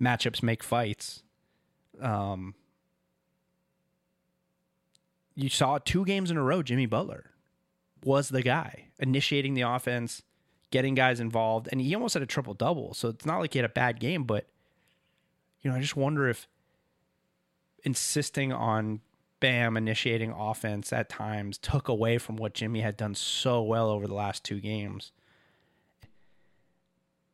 matchups 0.02 0.42
make 0.42 0.64
fights. 0.64 1.24
Um, 2.02 2.56
you 5.36 5.50
saw 5.50 5.78
two 5.78 6.06
games 6.06 6.32
in 6.32 6.38
a 6.38 6.44
row, 6.44 6.64
Jimmy 6.64 6.86
Butler 6.86 7.32
was 8.04 8.30
the 8.30 8.42
guy 8.42 8.86
initiating 9.00 9.54
the 9.54 9.62
offense, 9.62 10.24
getting 10.72 10.96
guys 10.96 11.20
involved, 11.20 11.68
and 11.72 11.82
he 11.82 11.94
almost 11.94 12.14
had 12.14 12.24
a 12.24 12.28
triple 12.28 12.54
double. 12.54 12.94
So 12.94 13.10
it's 13.10 13.26
not 13.26 13.40
like 13.40 13.54
he 13.54 13.60
had 13.60 13.66
a 13.66 13.70
bad 13.70 14.00
game, 14.00 14.24
but 14.24 14.48
you 15.62 15.70
know, 15.70 15.76
I 15.76 15.82
just 15.82 15.96
wonder 15.96 16.30
if 16.30 16.48
insisting 17.84 18.54
on 18.54 19.02
Bam 19.40 19.78
initiating 19.78 20.32
offense 20.32 20.92
at 20.92 21.10
times 21.10 21.58
took 21.58 21.88
away 21.88 22.18
from 22.18 22.38
what 22.38 22.54
Jimmy 22.54 22.82
had 22.82 22.98
done 22.98 23.16
so 23.16 23.62
well 23.62 23.90
over 23.90 24.08
the 24.08 24.14
last 24.14 24.44
two 24.44 24.60
games. 24.60 25.12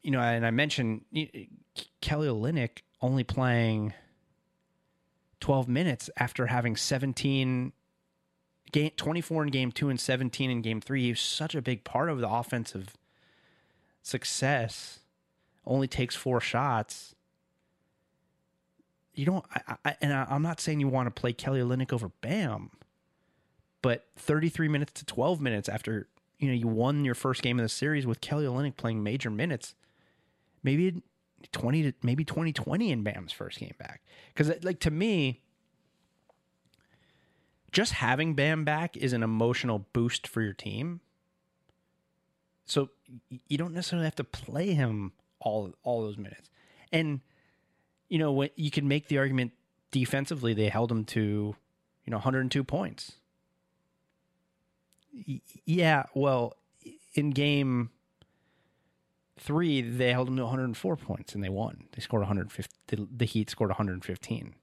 You 0.02 0.12
know, 0.12 0.20
and 0.20 0.46
I 0.46 0.52
mentioned 0.52 1.06
Kelly 2.02 2.28
Olynyk 2.28 2.80
only 3.02 3.24
playing 3.24 3.94
12 5.40 5.68
minutes 5.68 6.10
after 6.18 6.48
having 6.48 6.76
17 6.76 7.72
game 8.72 8.92
24 8.98 9.44
in 9.44 9.50
game 9.50 9.72
2 9.72 9.90
and 9.90 10.00
17 10.00 10.50
in 10.50 10.62
game 10.62 10.82
3. 10.82 11.04
He 11.04 11.10
was 11.12 11.22
such 11.22 11.56
a 11.56 11.62
big 11.62 11.86
part 11.86 12.10
of 12.10 12.20
the 12.20 12.30
offensive 12.30 12.98
success. 14.02 15.00
Only 15.66 15.88
takes 15.88 16.16
4 16.16 16.42
shots 16.42 17.16
you 19.14 19.26
don't, 19.26 19.46
I, 19.54 19.76
I, 19.86 19.96
and 20.02 20.14
I, 20.14 20.28
am 20.30 20.42
not 20.42 20.60
saying 20.60 20.80
you 20.80 20.88
want 20.88 21.14
to 21.14 21.20
play 21.20 21.34
Kelly 21.34 21.60
Olynyk 21.60 21.94
over 21.94 22.10
Bam, 22.22 22.72
but 23.82 24.06
33 24.18 24.68
minutes 24.68 24.94
to 24.94 25.06
12 25.06 25.40
minutes 25.40 25.70
after 25.70 26.08
you 26.40 26.48
know 26.48 26.54
you 26.54 26.68
won 26.68 27.06
your 27.06 27.16
first 27.16 27.42
game 27.42 27.60
of 27.60 27.64
the 27.64 27.70
series 27.70 28.06
with 28.06 28.22
Kelly 28.22 28.46
Olynyk 28.46 28.76
playing 28.76 29.04
major 29.04 29.30
minutes, 29.30 29.76
maybe 30.64 31.04
20 31.52 31.84
to 31.84 31.94
maybe 32.02 32.26
2020 32.26 32.92
in 32.92 33.04
Bam's 33.04 33.32
first 33.32 33.60
game 33.60 33.76
back. 33.78 34.02
Because 34.34 34.52
like 34.64 34.80
to 34.82 34.92
me, 34.92 35.42
just 37.72 37.94
having 37.94 38.34
Bam 38.34 38.64
back 38.64 38.98
is 38.98 39.14
an 39.14 39.24
emotional 39.24 39.88
boost 39.94 40.28
for 40.28 40.42
your 40.42 40.54
team. 40.54 41.02
So 42.66 42.90
you 43.48 43.58
don't 43.58 43.74
necessarily 43.74 44.06
have 44.06 44.16
to 44.16 44.24
play 44.24 44.74
him 44.74 45.12
all 45.40 45.74
all 45.84 46.02
those 46.02 46.18
minutes, 46.18 46.50
and 46.92 47.20
you 48.14 48.20
know, 48.20 48.32
when 48.32 48.50
you 48.56 48.70
can 48.70 48.88
make 48.88 49.08
the 49.08 49.18
argument 49.18 49.54
defensively, 49.90 50.54
they 50.54 50.70
held 50.70 50.92
him 50.92 51.04
to, 51.04 51.56
you 52.06 52.12
know, 52.12 52.18
102 52.18 52.64
points. 52.64 53.14
Yeah, 55.66 56.04
well, 56.14 56.54
in 57.16 57.32
game 57.32 57.90
three, 59.40 59.82
they 59.82 60.12
held 60.12 60.28
him 60.28 60.38
to 60.38 60.44
104 60.44 60.96
points 60.96 61.34
and 61.34 61.44
they 61.44 61.50
won. 61.50 61.86
They 61.94 62.02
scored 62.04 62.20
150. 62.20 62.72
The, 62.86 63.08
the 63.18 63.26
Heat 63.26 63.50
scored 63.50 63.72
115. 63.72 64.54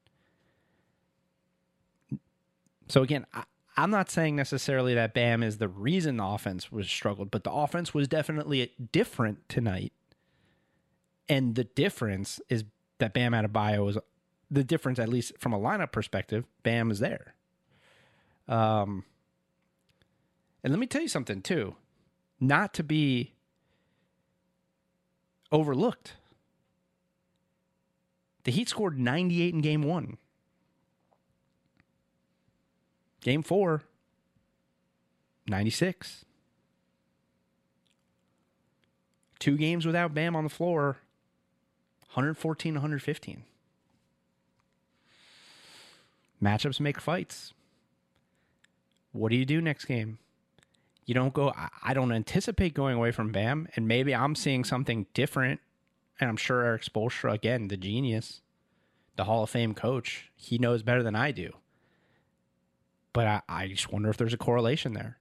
So 2.87 3.02
again, 3.02 3.26
I, 3.35 3.42
I'm 3.76 3.90
not 3.90 4.12
saying 4.12 4.37
necessarily 4.37 4.95
that 4.95 5.12
Bam 5.12 5.42
is 5.42 5.59
the 5.59 5.66
reason 5.66 6.19
the 6.19 6.25
offense 6.25 6.71
was 6.71 6.88
struggled, 6.88 7.33
but 7.33 7.42
the 7.42 7.50
offense 7.50 7.92
was 7.92 8.07
definitely 8.07 8.71
different 8.92 9.49
tonight. 9.49 9.92
And 11.28 11.57
the 11.57 11.64
difference 11.64 12.40
is 12.49 12.62
that 13.00 13.12
Bam 13.12 13.33
Adebayo 13.33 13.85
was 13.85 13.99
the 14.50 14.64
difference, 14.64 14.99
at 14.99 15.09
least 15.09 15.33
from 15.38 15.52
a 15.52 15.59
lineup 15.59 15.92
perspective. 15.92 16.45
Bam 16.62 16.90
is 16.90 17.00
there. 17.00 17.35
Um, 18.49 19.04
and 20.62 20.73
let 20.73 20.78
me 20.78 20.87
tell 20.87 21.02
you 21.02 21.09
something 21.09 21.42
too, 21.42 21.76
not 22.40 22.75
to 22.75 22.83
be 22.83 23.35
overlooked. 25.52 26.14
The 28.45 28.52
Heat 28.52 28.69
scored 28.69 28.99
98 28.99 29.54
in 29.54 29.61
game 29.61 29.83
one. 29.83 30.16
Game 33.21 33.42
four, 33.42 33.83
96. 35.47 36.25
Two 39.38 39.57
games 39.57 39.87
without 39.87 40.14
Bam 40.14 40.35
on 40.35 40.45
the 40.45 40.50
floor, 40.50 40.99
114 42.14 42.75
115. 42.75 43.45
Matchups 46.43 46.81
make 46.81 47.00
fights. 47.00 47.52
What 49.12 49.31
do 49.31 49.37
you 49.37 49.45
do 49.45 49.61
next 49.61 49.85
game? 49.85 50.19
You 51.05 51.14
don't 51.14 51.33
go, 51.33 51.52
I 51.83 51.95
don't 51.95 52.12
anticipate 52.12 52.75
going 52.75 52.97
away 52.97 53.11
from 53.11 53.33
Bam, 53.33 53.69
and 53.75 53.87
maybe 53.87 54.14
I'm 54.14 54.35
seeing 54.35 54.64
something 54.64 55.07
different. 55.14 55.61
And 56.21 56.29
I'm 56.29 56.37
sure 56.37 56.64
Erik 56.64 56.83
Spoelstra, 56.83 57.33
again, 57.33 57.69
the 57.69 57.76
genius, 57.76 58.43
the 59.17 59.25
Hall 59.25 59.43
of 59.43 59.50
Fame 59.50 59.75
coach, 59.75 60.31
he 60.37 60.59
knows 60.59 60.83
better 60.83 61.02
than 61.02 61.17
I 61.17 61.31
do. 61.31 61.52
But 63.12 63.26
I, 63.26 63.43
I 63.49 63.69
just 63.69 63.93
wonder 63.93 64.11
if 64.11 64.17
there's 64.17 64.35
a 64.35 64.38
correlation 64.38 64.95
there. 64.95 65.19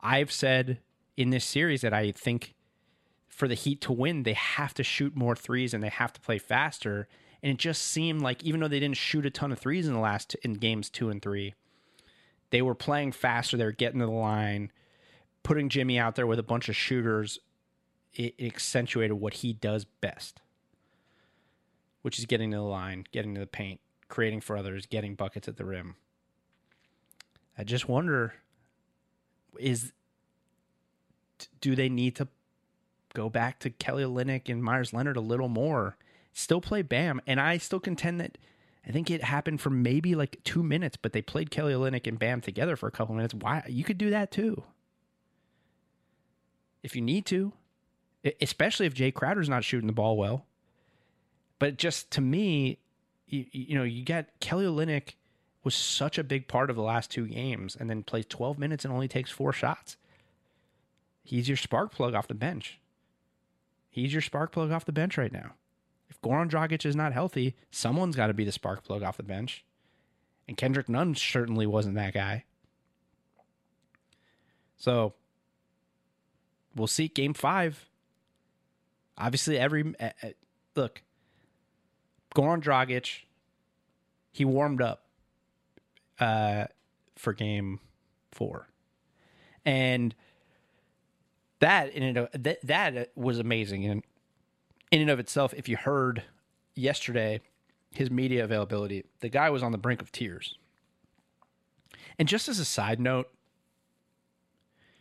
I've 0.00 0.32
said 0.32 0.78
in 1.16 1.30
this 1.30 1.44
series 1.44 1.80
that 1.82 1.92
I 1.92 2.12
think 2.12 2.54
for 3.40 3.48
the 3.48 3.54
Heat 3.54 3.80
to 3.80 3.92
win, 3.92 4.22
they 4.22 4.34
have 4.34 4.74
to 4.74 4.84
shoot 4.84 5.16
more 5.16 5.34
threes 5.34 5.72
and 5.72 5.82
they 5.82 5.88
have 5.88 6.12
to 6.12 6.20
play 6.20 6.36
faster. 6.36 7.08
And 7.42 7.50
it 7.50 7.58
just 7.58 7.82
seemed 7.82 8.20
like 8.20 8.44
even 8.44 8.60
though 8.60 8.68
they 8.68 8.78
didn't 8.78 8.98
shoot 8.98 9.24
a 9.24 9.30
ton 9.30 9.50
of 9.50 9.58
threes 9.58 9.88
in 9.88 9.94
the 9.94 9.98
last 9.98 10.34
in 10.42 10.54
games 10.54 10.90
two 10.90 11.08
and 11.08 11.22
three, 11.22 11.54
they 12.50 12.60
were 12.60 12.74
playing 12.74 13.12
faster. 13.12 13.56
They 13.56 13.64
were 13.64 13.72
getting 13.72 14.00
to 14.00 14.06
the 14.06 14.12
line, 14.12 14.70
putting 15.42 15.70
Jimmy 15.70 15.98
out 15.98 16.16
there 16.16 16.26
with 16.26 16.38
a 16.38 16.42
bunch 16.42 16.68
of 16.68 16.76
shooters. 16.76 17.38
It, 18.12 18.34
it 18.36 18.46
accentuated 18.46 19.14
what 19.14 19.34
he 19.34 19.54
does 19.54 19.86
best, 19.86 20.42
which 22.02 22.18
is 22.18 22.26
getting 22.26 22.50
to 22.50 22.58
the 22.58 22.62
line, 22.62 23.06
getting 23.10 23.34
to 23.36 23.40
the 23.40 23.46
paint, 23.46 23.80
creating 24.08 24.42
for 24.42 24.54
others, 24.54 24.84
getting 24.84 25.14
buckets 25.14 25.48
at 25.48 25.56
the 25.56 25.64
rim. 25.64 25.96
I 27.56 27.64
just 27.64 27.88
wonder 27.88 28.34
is 29.58 29.94
do 31.62 31.74
they 31.74 31.88
need 31.88 32.16
to 32.16 32.28
go 33.14 33.28
back 33.28 33.58
to 33.60 33.70
Kelly 33.70 34.02
Olynyk 34.02 34.48
and 34.48 34.62
Meyers 34.62 34.92
Leonard 34.92 35.16
a 35.16 35.20
little 35.20 35.48
more? 35.48 35.96
Still 36.32 36.60
play 36.60 36.82
Bam, 36.82 37.20
and 37.26 37.40
I 37.40 37.58
still 37.58 37.80
contend 37.80 38.20
that 38.20 38.38
I 38.86 38.92
think 38.92 39.10
it 39.10 39.22
happened 39.22 39.60
for 39.60 39.70
maybe 39.70 40.14
like 40.14 40.42
two 40.42 40.62
minutes, 40.62 40.96
but 40.96 41.12
they 41.12 41.22
played 41.22 41.50
Kelly 41.50 41.72
Olynyk 41.72 42.06
and 42.06 42.18
Bam 42.18 42.40
together 42.40 42.76
for 42.76 42.86
a 42.86 42.92
couple 42.92 43.14
minutes. 43.14 43.34
Why 43.34 43.62
you 43.68 43.84
could 43.84 43.98
do 43.98 44.10
that 44.10 44.30
too, 44.30 44.62
if 46.82 46.96
you 46.96 47.02
need 47.02 47.26
to, 47.26 47.52
especially 48.40 48.86
if 48.86 48.94
Jay 48.94 49.10
Crowder's 49.10 49.48
not 49.48 49.64
shooting 49.64 49.86
the 49.86 49.92
ball 49.92 50.16
well. 50.16 50.46
But 51.58 51.76
just 51.76 52.10
to 52.12 52.20
me, 52.22 52.78
you, 53.26 53.44
you 53.52 53.74
know, 53.76 53.84
you 53.84 54.04
got 54.04 54.26
Kelly 54.40 54.64
Olynyk 54.64 55.14
was 55.62 55.74
such 55.74 56.16
a 56.16 56.24
big 56.24 56.48
part 56.48 56.70
of 56.70 56.76
the 56.76 56.82
last 56.82 57.10
two 57.10 57.26
games, 57.26 57.76
and 57.78 57.90
then 57.90 58.02
plays 58.02 58.24
12 58.26 58.58
minutes 58.58 58.84
and 58.84 58.94
only 58.94 59.08
takes 59.08 59.30
four 59.30 59.52
shots. 59.52 59.96
He's 61.22 61.48
your 61.48 61.58
spark 61.58 61.92
plug 61.92 62.14
off 62.14 62.28
the 62.28 62.34
bench. 62.34 62.79
He's 63.90 64.12
your 64.12 64.22
spark 64.22 64.52
plug 64.52 64.70
off 64.70 64.84
the 64.84 64.92
bench 64.92 65.18
right 65.18 65.32
now. 65.32 65.54
If 66.08 66.20
Goran 66.22 66.48
Dragic 66.48 66.86
is 66.86 66.96
not 66.96 67.12
healthy, 67.12 67.56
someone's 67.70 68.16
got 68.16 68.28
to 68.28 68.34
be 68.34 68.44
the 68.44 68.52
spark 68.52 68.84
plug 68.84 69.02
off 69.02 69.16
the 69.16 69.22
bench. 69.22 69.64
And 70.48 70.56
Kendrick 70.56 70.88
Nunn 70.88 71.14
certainly 71.14 71.66
wasn't 71.66 71.96
that 71.96 72.14
guy. 72.14 72.44
So 74.76 75.14
we'll 76.74 76.86
see 76.86 77.08
game 77.08 77.34
five. 77.34 77.88
Obviously, 79.18 79.58
every 79.58 79.94
uh, 80.00 80.10
look, 80.74 81.02
Goran 82.34 82.62
Dragic, 82.62 83.24
he 84.32 84.44
warmed 84.44 84.80
up 84.80 85.04
uh, 86.18 86.66
for 87.16 87.32
game 87.32 87.80
four. 88.32 88.68
And 89.64 90.14
that 91.60 91.92
in 91.92 92.16
it, 92.16 92.42
that, 92.42 92.58
that 92.62 93.10
was 93.14 93.38
amazing. 93.38 93.86
And 93.86 94.02
in 94.90 95.00
and 95.00 95.10
of 95.10 95.18
itself, 95.18 95.54
if 95.54 95.68
you 95.68 95.76
heard 95.76 96.24
yesterday 96.74 97.40
his 97.90 98.10
media 98.10 98.44
availability, 98.44 99.04
the 99.20 99.28
guy 99.28 99.50
was 99.50 99.62
on 99.62 99.72
the 99.72 99.78
brink 99.78 100.02
of 100.02 100.10
tears. 100.10 100.56
And 102.18 102.28
just 102.28 102.48
as 102.48 102.58
a 102.58 102.64
side 102.64 103.00
note, 103.00 103.30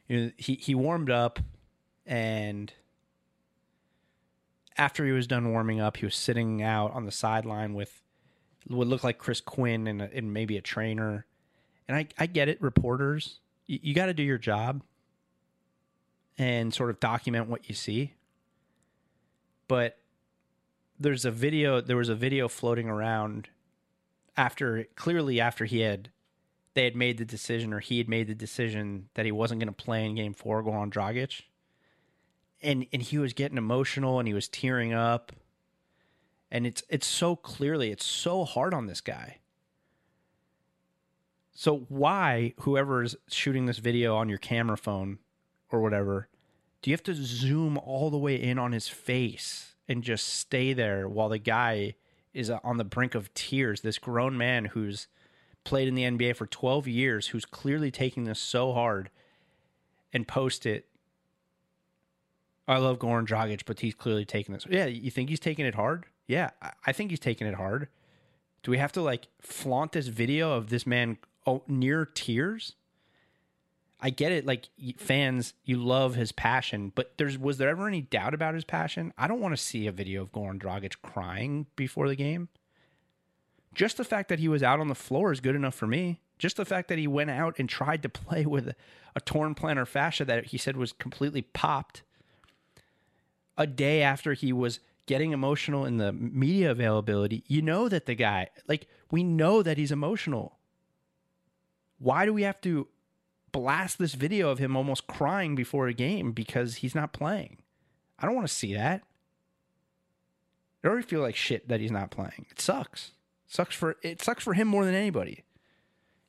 you 0.07 0.19
know, 0.19 0.31
he, 0.37 0.55
he 0.55 0.75
warmed 0.75 1.09
up 1.09 1.39
and 2.05 2.73
after 4.77 5.05
he 5.05 5.11
was 5.11 5.27
done 5.27 5.51
warming 5.51 5.79
up, 5.79 5.97
he 5.97 6.05
was 6.05 6.15
sitting 6.15 6.63
out 6.63 6.91
on 6.93 7.05
the 7.05 7.11
sideline 7.11 7.73
with 7.73 8.01
what 8.67 8.87
looked 8.87 9.03
like 9.03 9.17
Chris 9.17 9.41
Quinn 9.41 9.87
and, 9.87 10.01
a, 10.01 10.09
and 10.13 10.33
maybe 10.33 10.57
a 10.57 10.61
trainer. 10.61 11.25
And 11.87 11.97
I, 11.97 12.07
I 12.17 12.25
get 12.25 12.49
it, 12.49 12.61
reporters, 12.61 13.39
you, 13.67 13.79
you 13.81 13.93
got 13.93 14.07
to 14.07 14.13
do 14.13 14.23
your 14.23 14.37
job 14.37 14.81
and 16.39 16.73
sort 16.73 16.89
of 16.89 16.99
document 16.99 17.47
what 17.47 17.69
you 17.69 17.75
see. 17.75 18.13
But 19.67 19.99
there's 20.99 21.25
a 21.25 21.31
video, 21.31 21.81
there 21.81 21.97
was 21.97 22.09
a 22.09 22.15
video 22.15 22.47
floating 22.47 22.89
around 22.89 23.49
after, 24.35 24.85
clearly 24.95 25.39
after 25.39 25.65
he 25.65 25.81
had, 25.81 26.09
they 26.73 26.85
had 26.85 26.95
made 26.95 27.17
the 27.17 27.25
decision 27.25 27.73
or 27.73 27.79
he 27.79 27.99
had 27.99 28.09
made 28.09 28.27
the 28.27 28.35
decision 28.35 29.09
that 29.13 29.25
he 29.25 29.31
wasn't 29.31 29.59
going 29.59 29.67
to 29.67 29.73
play 29.73 30.05
in 30.05 30.15
game 30.15 30.33
four, 30.33 30.63
Goran 30.63 30.91
Dragic. 30.91 31.41
And, 32.61 32.87
and 32.91 33.01
he 33.01 33.17
was 33.17 33.33
getting 33.33 33.57
emotional 33.57 34.17
and 34.17 34.27
he 34.27 34.33
was 34.33 34.47
tearing 34.47 34.93
up 34.93 35.33
and 36.51 36.65
it's 36.65 36.83
it's 36.89 37.07
so 37.07 37.35
clearly 37.35 37.91
it's 37.91 38.05
so 38.05 38.43
hard 38.43 38.73
on 38.73 38.87
this 38.87 39.01
guy. 39.01 39.37
So 41.53 41.85
why 41.89 42.53
whoever 42.61 43.03
is 43.03 43.15
shooting 43.27 43.65
this 43.65 43.79
video 43.79 44.15
on 44.15 44.29
your 44.29 44.37
camera 44.37 44.77
phone 44.77 45.19
or 45.71 45.81
whatever, 45.81 46.27
do 46.81 46.89
you 46.89 46.93
have 46.93 47.03
to 47.03 47.13
zoom 47.13 47.77
all 47.77 48.09
the 48.09 48.17
way 48.17 48.35
in 48.35 48.57
on 48.57 48.71
his 48.71 48.87
face 48.87 49.75
and 49.87 50.03
just 50.03 50.27
stay 50.27 50.73
there 50.73 51.07
while 51.07 51.29
the 51.29 51.37
guy 51.37 51.95
is 52.33 52.49
on 52.49 52.77
the 52.77 52.83
brink 52.83 53.15
of 53.15 53.33
tears, 53.33 53.81
this 53.81 53.97
grown 53.97 54.37
man 54.37 54.65
who's 54.65 55.07
played 55.63 55.87
in 55.87 55.95
the 55.95 56.03
NBA 56.03 56.35
for 56.35 56.45
12 56.45 56.87
years 56.87 57.27
who's 57.27 57.45
clearly 57.45 57.91
taking 57.91 58.23
this 58.23 58.39
so 58.39 58.73
hard 58.73 59.09
and 60.13 60.27
post 60.27 60.65
it 60.65 60.89
I 62.69 62.77
love 62.77 62.99
Goran 62.99 63.25
Dragic, 63.25 63.63
but 63.65 63.79
he's 63.79 63.95
clearly 63.95 64.25
taking 64.25 64.53
this. 64.53 64.67
Yeah, 64.69 64.85
you 64.85 65.09
think 65.09 65.29
he's 65.29 65.39
taking 65.39 65.65
it 65.65 65.73
hard? 65.73 66.05
Yeah, 66.27 66.51
I 66.85 66.91
think 66.91 67.09
he's 67.09 67.19
taking 67.19 67.47
it 67.47 67.55
hard. 67.55 67.87
Do 68.61 68.69
we 68.69 68.77
have 68.77 68.91
to 68.91 69.01
like 69.01 69.27
flaunt 69.41 69.93
this 69.93 70.07
video 70.07 70.53
of 70.53 70.69
this 70.69 70.85
man 70.85 71.17
oh, 71.47 71.63
near 71.67 72.05
tears? 72.05 72.75
I 74.01 74.09
get 74.09 74.31
it. 74.31 74.45
Like 74.45 74.69
fans, 74.97 75.53
you 75.65 75.77
love 75.77 76.15
his 76.15 76.31
passion, 76.31 76.91
but 76.95 77.13
there's 77.17 77.37
was 77.37 77.57
there 77.57 77.69
ever 77.69 77.87
any 77.87 78.01
doubt 78.01 78.33
about 78.33 78.53
his 78.53 78.63
passion? 78.63 79.13
I 79.17 79.27
don't 79.27 79.41
want 79.41 79.55
to 79.55 79.61
see 79.61 79.87
a 79.87 79.91
video 79.91 80.21
of 80.21 80.31
Goran 80.31 80.59
Dragic 80.59 80.95
crying 81.01 81.67
before 81.75 82.07
the 82.07 82.15
game. 82.15 82.49
Just 83.73 83.97
the 83.97 84.03
fact 84.03 84.29
that 84.29 84.39
he 84.39 84.47
was 84.47 84.63
out 84.63 84.79
on 84.79 84.87
the 84.87 84.95
floor 84.95 85.31
is 85.31 85.41
good 85.41 85.55
enough 85.55 85.75
for 85.75 85.87
me. 85.87 86.21
Just 86.37 86.55
the 86.55 86.65
fact 86.65 86.87
that 86.87 86.97
he 86.97 87.07
went 87.07 87.29
out 87.29 87.55
and 87.59 87.67
tried 87.67 88.01
to 88.03 88.09
play 88.09 88.45
with 88.45 88.69
a, 88.69 88.75
torn 89.25 89.53
plantar 89.53 89.85
fascia 89.85 90.23
that 90.23 90.45
he 90.45 90.57
said 90.57 90.77
was 90.77 90.93
completely 90.93 91.41
popped 91.41 92.03
a 93.57 93.67
day 93.67 94.01
after 94.01 94.33
he 94.33 94.53
was 94.53 94.79
getting 95.05 95.33
emotional 95.33 95.85
in 95.85 95.97
the 95.97 96.13
media 96.13 96.71
availability, 96.71 97.43
you 97.47 97.61
know 97.61 97.89
that 97.89 98.05
the 98.05 98.15
guy, 98.15 98.47
like, 98.67 98.87
we 99.11 99.23
know 99.23 99.61
that 99.61 99.77
he's 99.77 99.91
emotional. 99.91 100.57
Why 101.97 102.25
do 102.25 102.33
we 102.33 102.43
have 102.43 102.61
to 102.61 102.87
blast 103.51 103.97
this 103.97 104.13
video 104.13 104.49
of 104.49 104.59
him 104.59 104.75
almost 104.75 105.07
crying 105.07 105.55
before 105.55 105.87
a 105.87 105.93
game 105.93 106.31
because 106.31 106.75
he's 106.77 106.95
not 106.95 107.13
playing? 107.13 107.57
I 108.17 108.25
don't 108.25 108.35
want 108.35 108.47
to 108.47 108.53
see 108.53 108.73
that. 108.73 109.03
I 110.83 110.87
already 110.87 111.07
feel 111.07 111.21
like 111.21 111.35
shit 111.35 111.67
that 111.67 111.79
he's 111.79 111.91
not 111.91 112.11
playing. 112.11 112.45
It 112.49 112.61
sucks. 112.61 113.11
It 113.47 113.53
sucks 113.53 113.75
for 113.75 113.97
it 114.01 114.21
sucks 114.21 114.43
for 114.43 114.53
him 114.53 114.67
more 114.67 114.85
than 114.85 114.95
anybody. 114.95 115.43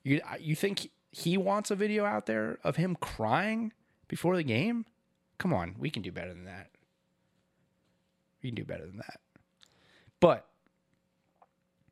You 0.02 0.20
you 0.40 0.56
think 0.56 0.90
he 1.12 1.36
wants 1.36 1.70
a 1.70 1.76
video 1.76 2.04
out 2.04 2.26
there 2.26 2.58
of 2.64 2.76
him 2.76 2.96
crying 2.96 3.72
before 4.08 4.36
the 4.36 4.42
game? 4.42 4.86
Come 5.38 5.52
on, 5.52 5.74
we 5.78 5.90
can 5.90 6.02
do 6.02 6.12
better 6.12 6.32
than 6.34 6.44
that. 6.44 6.70
We 8.42 8.50
can 8.50 8.56
do 8.56 8.64
better 8.64 8.86
than 8.86 8.96
that. 8.98 9.20
But 10.18 10.46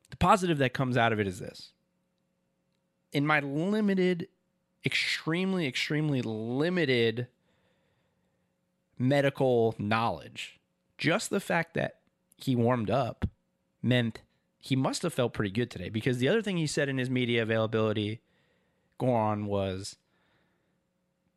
the 0.09 0.17
positive 0.17 0.57
that 0.59 0.73
comes 0.73 0.97
out 0.97 1.13
of 1.13 1.19
it 1.19 1.27
is 1.27 1.39
this. 1.39 1.71
In 3.11 3.25
my 3.25 3.39
limited, 3.39 4.27
extremely, 4.85 5.67
extremely 5.67 6.21
limited 6.21 7.27
medical 8.97 9.75
knowledge, 9.77 10.59
just 10.97 11.29
the 11.29 11.39
fact 11.39 11.73
that 11.73 11.99
he 12.37 12.55
warmed 12.55 12.89
up 12.89 13.25
meant 13.81 14.21
he 14.59 14.75
must 14.75 15.03
have 15.03 15.13
felt 15.13 15.33
pretty 15.33 15.51
good 15.51 15.71
today 15.71 15.89
because 15.89 16.17
the 16.17 16.27
other 16.27 16.41
thing 16.41 16.57
he 16.57 16.67
said 16.67 16.89
in 16.89 16.97
his 16.97 17.09
media 17.09 17.41
availability 17.41 18.21
Goran 18.99 19.45
was 19.45 19.95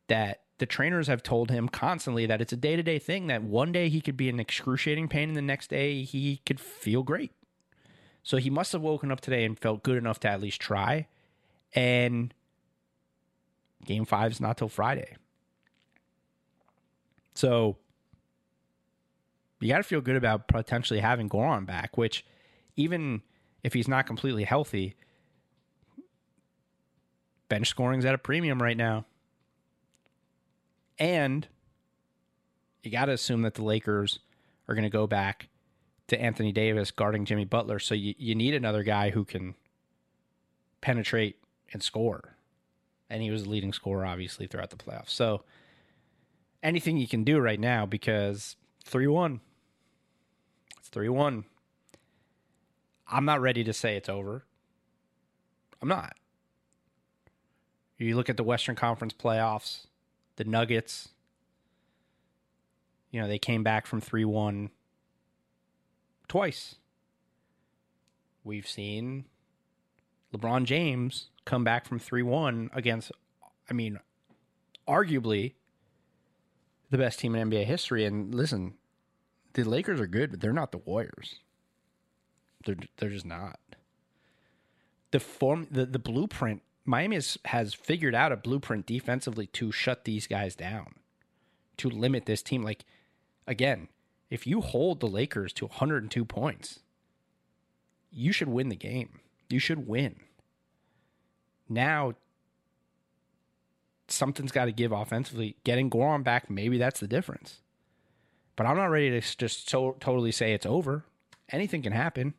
that 0.07 0.41
the 0.57 0.65
trainers 0.65 1.07
have 1.07 1.23
told 1.23 1.49
him 1.49 1.67
constantly 1.67 2.25
that 2.25 2.41
it's 2.41 2.53
a 2.53 2.57
day 2.57 2.75
to 2.75 2.83
day 2.83 2.99
thing, 2.99 3.27
that 3.27 3.43
one 3.43 3.71
day 3.71 3.89
he 3.89 4.01
could 4.01 4.17
be 4.17 4.29
in 4.29 4.39
excruciating 4.39 5.07
pain 5.07 5.29
and 5.29 5.37
the 5.37 5.41
next 5.41 5.69
day 5.69 6.03
he 6.03 6.41
could 6.45 6.59
feel 6.59 7.03
great. 7.03 7.31
So 8.21 8.37
he 8.37 8.49
must 8.49 8.71
have 8.73 8.81
woken 8.81 9.11
up 9.11 9.21
today 9.21 9.43
and 9.43 9.57
felt 9.57 9.83
good 9.83 9.97
enough 9.97 10.19
to 10.21 10.29
at 10.29 10.41
least 10.41 10.61
try. 10.61 11.07
And 11.73 12.33
game 13.85 14.05
five 14.05 14.31
is 14.31 14.41
not 14.41 14.57
till 14.57 14.69
Friday. 14.69 15.15
So 17.35 17.77
you 19.59 19.69
got 19.69 19.77
to 19.77 19.83
feel 19.83 20.01
good 20.01 20.15
about 20.15 20.47
potentially 20.47 20.99
having 20.99 21.29
Goran 21.29 21.65
back, 21.65 21.97
which 21.97 22.25
even 22.75 23.21
if 23.63 23.73
he's 23.73 23.87
not 23.87 24.05
completely 24.05 24.43
healthy, 24.43 24.95
bench 27.49 27.67
scoring's 27.67 28.05
at 28.05 28.13
a 28.13 28.17
premium 28.17 28.61
right 28.61 28.77
now. 28.77 29.05
And 30.99 31.47
you 32.83 32.91
got 32.91 33.05
to 33.05 33.13
assume 33.13 33.41
that 33.43 33.55
the 33.55 33.63
Lakers 33.63 34.19
are 34.67 34.75
going 34.75 34.83
to 34.83 34.89
go 34.89 35.07
back 35.07 35.47
to 36.07 36.21
Anthony 36.21 36.51
Davis 36.51 36.91
guarding 36.91 37.25
Jimmy 37.25 37.45
Butler. 37.45 37.79
So 37.79 37.95
you, 37.95 38.13
you 38.17 38.35
need 38.35 38.53
another 38.53 38.83
guy 38.83 39.09
who 39.09 39.23
can 39.25 39.55
penetrate 40.81 41.37
and 41.71 41.81
score. 41.81 42.35
And 43.13 43.21
he 43.21 43.29
was 43.29 43.43
the 43.43 43.49
leading 43.51 43.73
scorer, 43.73 44.07
obviously, 44.07 44.47
throughout 44.47 44.71
the 44.71 44.75
playoffs. 44.75 45.11
So 45.11 45.43
anything 46.63 46.97
you 46.97 47.07
can 47.07 47.23
do 47.23 47.37
right 47.37 47.59
now 47.59 47.85
because 47.85 48.55
3 48.85 49.05
1. 49.05 49.39
It's 50.79 50.89
3 50.89 51.09
1. 51.09 51.45
I'm 53.07 53.25
not 53.25 53.39
ready 53.39 53.63
to 53.65 53.71
say 53.71 53.95
it's 53.95 54.09
over. 54.09 54.45
I'm 55.79 55.87
not. 55.87 56.15
You 57.99 58.15
look 58.15 58.31
at 58.31 58.37
the 58.37 58.43
Western 58.43 58.75
Conference 58.75 59.13
playoffs, 59.13 59.85
the 60.37 60.43
Nuggets, 60.43 61.09
you 63.11 63.21
know, 63.21 63.27
they 63.27 63.37
came 63.37 63.61
back 63.61 63.85
from 63.85 64.01
3 64.01 64.25
1 64.25 64.71
twice. 66.27 66.77
We've 68.43 68.67
seen 68.67 69.25
LeBron 70.33 70.65
James 70.65 71.29
come 71.45 71.63
back 71.63 71.85
from 71.85 71.99
3 71.99 72.23
1 72.23 72.71
against, 72.73 73.11
I 73.69 73.73
mean, 73.73 73.99
arguably 74.87 75.53
the 76.89 76.97
best 76.97 77.19
team 77.19 77.35
in 77.35 77.49
NBA 77.49 77.65
history. 77.65 78.05
And 78.05 78.33
listen, 78.33 78.75
the 79.53 79.63
Lakers 79.63 79.99
are 79.99 80.07
good, 80.07 80.31
but 80.31 80.41
they're 80.41 80.53
not 80.53 80.71
the 80.71 80.79
Warriors. 80.79 81.39
They're 82.65 82.75
they're 82.97 83.09
just 83.09 83.25
not. 83.25 83.59
The 85.11 85.19
form 85.19 85.67
the, 85.69 85.85
the 85.85 85.99
blueprint 85.99 86.61
Miami 86.85 87.15
has, 87.15 87.37
has 87.45 87.73
figured 87.73 88.15
out 88.15 88.31
a 88.31 88.37
blueprint 88.37 88.85
defensively 88.85 89.47
to 89.47 89.71
shut 89.71 90.05
these 90.05 90.27
guys 90.27 90.55
down, 90.55 90.95
to 91.77 91.89
limit 91.89 92.25
this 92.25 92.41
team. 92.41 92.63
Like 92.63 92.85
again, 93.47 93.89
if 94.29 94.47
you 94.47 94.61
hold 94.61 94.99
the 94.99 95.07
Lakers 95.07 95.53
to 95.53 95.65
102 95.65 96.25
points, 96.25 96.79
you 98.11 98.31
should 98.31 98.49
win 98.49 98.69
the 98.69 98.75
game. 98.75 99.19
You 99.49 99.59
should 99.59 99.87
win. 99.87 100.15
Now 101.69 102.13
something's 104.07 104.51
got 104.51 104.65
to 104.65 104.71
give 104.71 104.91
offensively. 104.91 105.57
Getting 105.63 105.89
Goran 105.89 106.23
back, 106.23 106.49
maybe 106.49 106.77
that's 106.77 106.99
the 106.99 107.07
difference. 107.07 107.59
But 108.55 108.65
I'm 108.65 108.77
not 108.77 108.85
ready 108.85 109.09
to 109.09 109.37
just 109.37 109.69
so 109.69 109.97
totally 109.99 110.31
say 110.31 110.53
it's 110.53 110.65
over. 110.65 111.05
Anything 111.49 111.81
can 111.81 111.93
happen. 111.93 112.33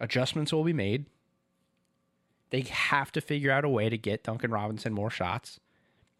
Adjustments 0.00 0.52
will 0.52 0.64
be 0.64 0.72
made. 0.72 1.06
They 2.50 2.60
have 2.62 3.12
to 3.12 3.20
figure 3.20 3.50
out 3.50 3.64
a 3.64 3.68
way 3.68 3.88
to 3.88 3.98
get 3.98 4.24
Duncan 4.24 4.50
Robinson 4.50 4.92
more 4.92 5.10
shots. 5.10 5.60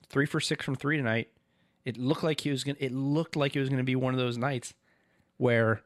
Three 0.09 0.27
for 0.27 0.41
six 0.41 0.65
from 0.65 0.75
three 0.77 0.97
tonight. 0.97 1.29
It 1.85 1.97
looked 1.97 2.25
like 2.25 2.41
he 2.41 2.51
was 2.51 2.65
gonna. 2.65 2.79
It 2.81 2.93
looked 2.93 3.37
like 3.37 3.55
it 3.55 3.61
was 3.61 3.69
gonna 3.69 3.85
be 3.85 3.97
one 3.97 4.13
of 4.13 4.19
those 4.19 4.37
nights 4.37 4.75
where 5.37 5.83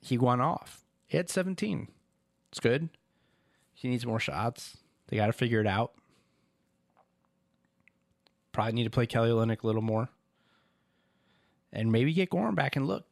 he 0.00 0.16
went 0.16 0.40
off. 0.40 0.84
He 1.06 1.16
had 1.16 1.28
17. 1.28 1.88
It's 2.54 2.60
good. 2.60 2.88
He 3.72 3.88
needs 3.88 4.06
more 4.06 4.20
shots. 4.20 4.76
They 5.08 5.16
got 5.16 5.26
to 5.26 5.32
figure 5.32 5.58
it 5.58 5.66
out. 5.66 5.94
Probably 8.52 8.74
need 8.74 8.84
to 8.84 8.90
play 8.90 9.06
Kelly 9.06 9.30
Olynyk 9.30 9.64
a 9.64 9.66
little 9.66 9.82
more, 9.82 10.08
and 11.72 11.90
maybe 11.90 12.12
get 12.12 12.30
Goran 12.30 12.54
back 12.54 12.76
and 12.76 12.86
look. 12.86 13.06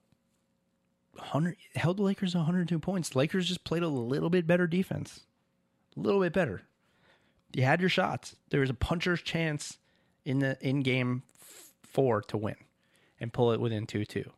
100 1.14 1.56
held 1.74 1.96
the 1.96 2.04
Lakers 2.04 2.36
102 2.36 2.78
points. 2.78 3.16
Lakers 3.16 3.48
just 3.48 3.64
played 3.64 3.82
a 3.82 3.88
little 3.88 4.30
bit 4.30 4.46
better 4.46 4.68
defense, 4.68 5.22
a 5.96 6.00
little 6.00 6.20
bit 6.20 6.32
better. 6.32 6.62
You 7.52 7.64
had 7.64 7.80
your 7.80 7.90
shots. 7.90 8.36
There 8.50 8.60
was 8.60 8.70
a 8.70 8.74
puncher's 8.74 9.22
chance 9.22 9.78
in 10.24 10.38
the 10.38 10.56
in 10.60 10.82
game 10.82 11.24
four 11.82 12.22
to 12.22 12.36
win 12.36 12.54
and 13.18 13.32
pull 13.32 13.50
it 13.50 13.60
within 13.60 13.88
two 13.88 14.04
two. 14.04 14.30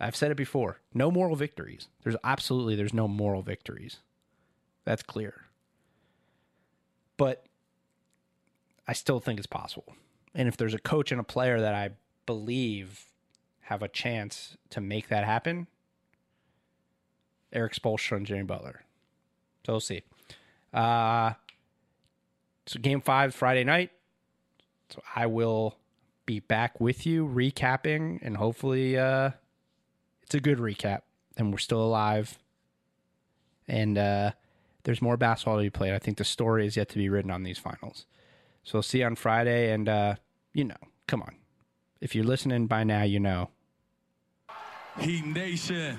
I've 0.00 0.16
said 0.16 0.32
it 0.32 0.36
before. 0.36 0.80
No 0.92 1.12
moral 1.12 1.36
victories. 1.36 1.86
There's 2.02 2.16
absolutely 2.24 2.74
there's 2.74 2.92
no 2.92 3.06
moral 3.06 3.42
victories. 3.42 3.98
That's 4.84 5.02
clear. 5.02 5.44
But 7.16 7.44
I 8.86 8.92
still 8.92 9.20
think 9.20 9.38
it's 9.38 9.46
possible. 9.46 9.94
And 10.34 10.48
if 10.48 10.56
there's 10.56 10.74
a 10.74 10.78
coach 10.78 11.12
and 11.12 11.20
a 11.20 11.24
player 11.24 11.60
that 11.60 11.74
I 11.74 11.90
believe 12.26 13.06
have 13.62 13.82
a 13.82 13.88
chance 13.88 14.56
to 14.70 14.80
make 14.80 15.08
that 15.08 15.24
happen, 15.24 15.66
Erik 17.52 17.74
Spoelstra 17.74 18.16
and 18.16 18.26
Jimmy 18.26 18.44
Butler. 18.44 18.82
So 19.66 19.74
we'll 19.74 19.80
see. 19.80 20.02
Uh, 20.72 21.32
so 22.66 22.78
game 22.80 23.00
five 23.00 23.34
Friday 23.34 23.64
night. 23.64 23.90
So 24.90 25.02
I 25.14 25.26
will 25.26 25.76
be 26.24 26.40
back 26.40 26.80
with 26.80 27.06
you 27.06 27.26
recapping 27.26 28.18
and 28.22 28.36
hopefully 28.36 28.96
uh, 28.96 29.30
it's 30.22 30.34
a 30.34 30.40
good 30.40 30.58
recap 30.58 31.02
and 31.36 31.50
we're 31.50 31.58
still 31.58 31.82
alive. 31.82 32.38
And 33.66 33.98
uh, 33.98 34.32
there's 34.88 35.02
more 35.02 35.18
basketball 35.18 35.58
to 35.58 35.62
be 35.62 35.68
played. 35.68 35.92
I 35.92 35.98
think 35.98 36.16
the 36.16 36.24
story 36.24 36.66
is 36.66 36.74
yet 36.74 36.88
to 36.88 36.96
be 36.96 37.10
written 37.10 37.30
on 37.30 37.42
these 37.42 37.58
finals. 37.58 38.06
So 38.64 38.78
we'll 38.78 38.82
see 38.82 39.00
you 39.00 39.04
on 39.04 39.16
Friday 39.16 39.70
and 39.70 39.86
uh, 39.86 40.14
you 40.54 40.64
know, 40.64 40.78
come 41.06 41.20
on. 41.20 41.36
If 42.00 42.14
you're 42.14 42.24
listening 42.24 42.68
by 42.68 42.84
now, 42.84 43.02
you 43.02 43.20
know. 43.20 43.50
Heat 44.98 45.26
Nation. 45.26 45.98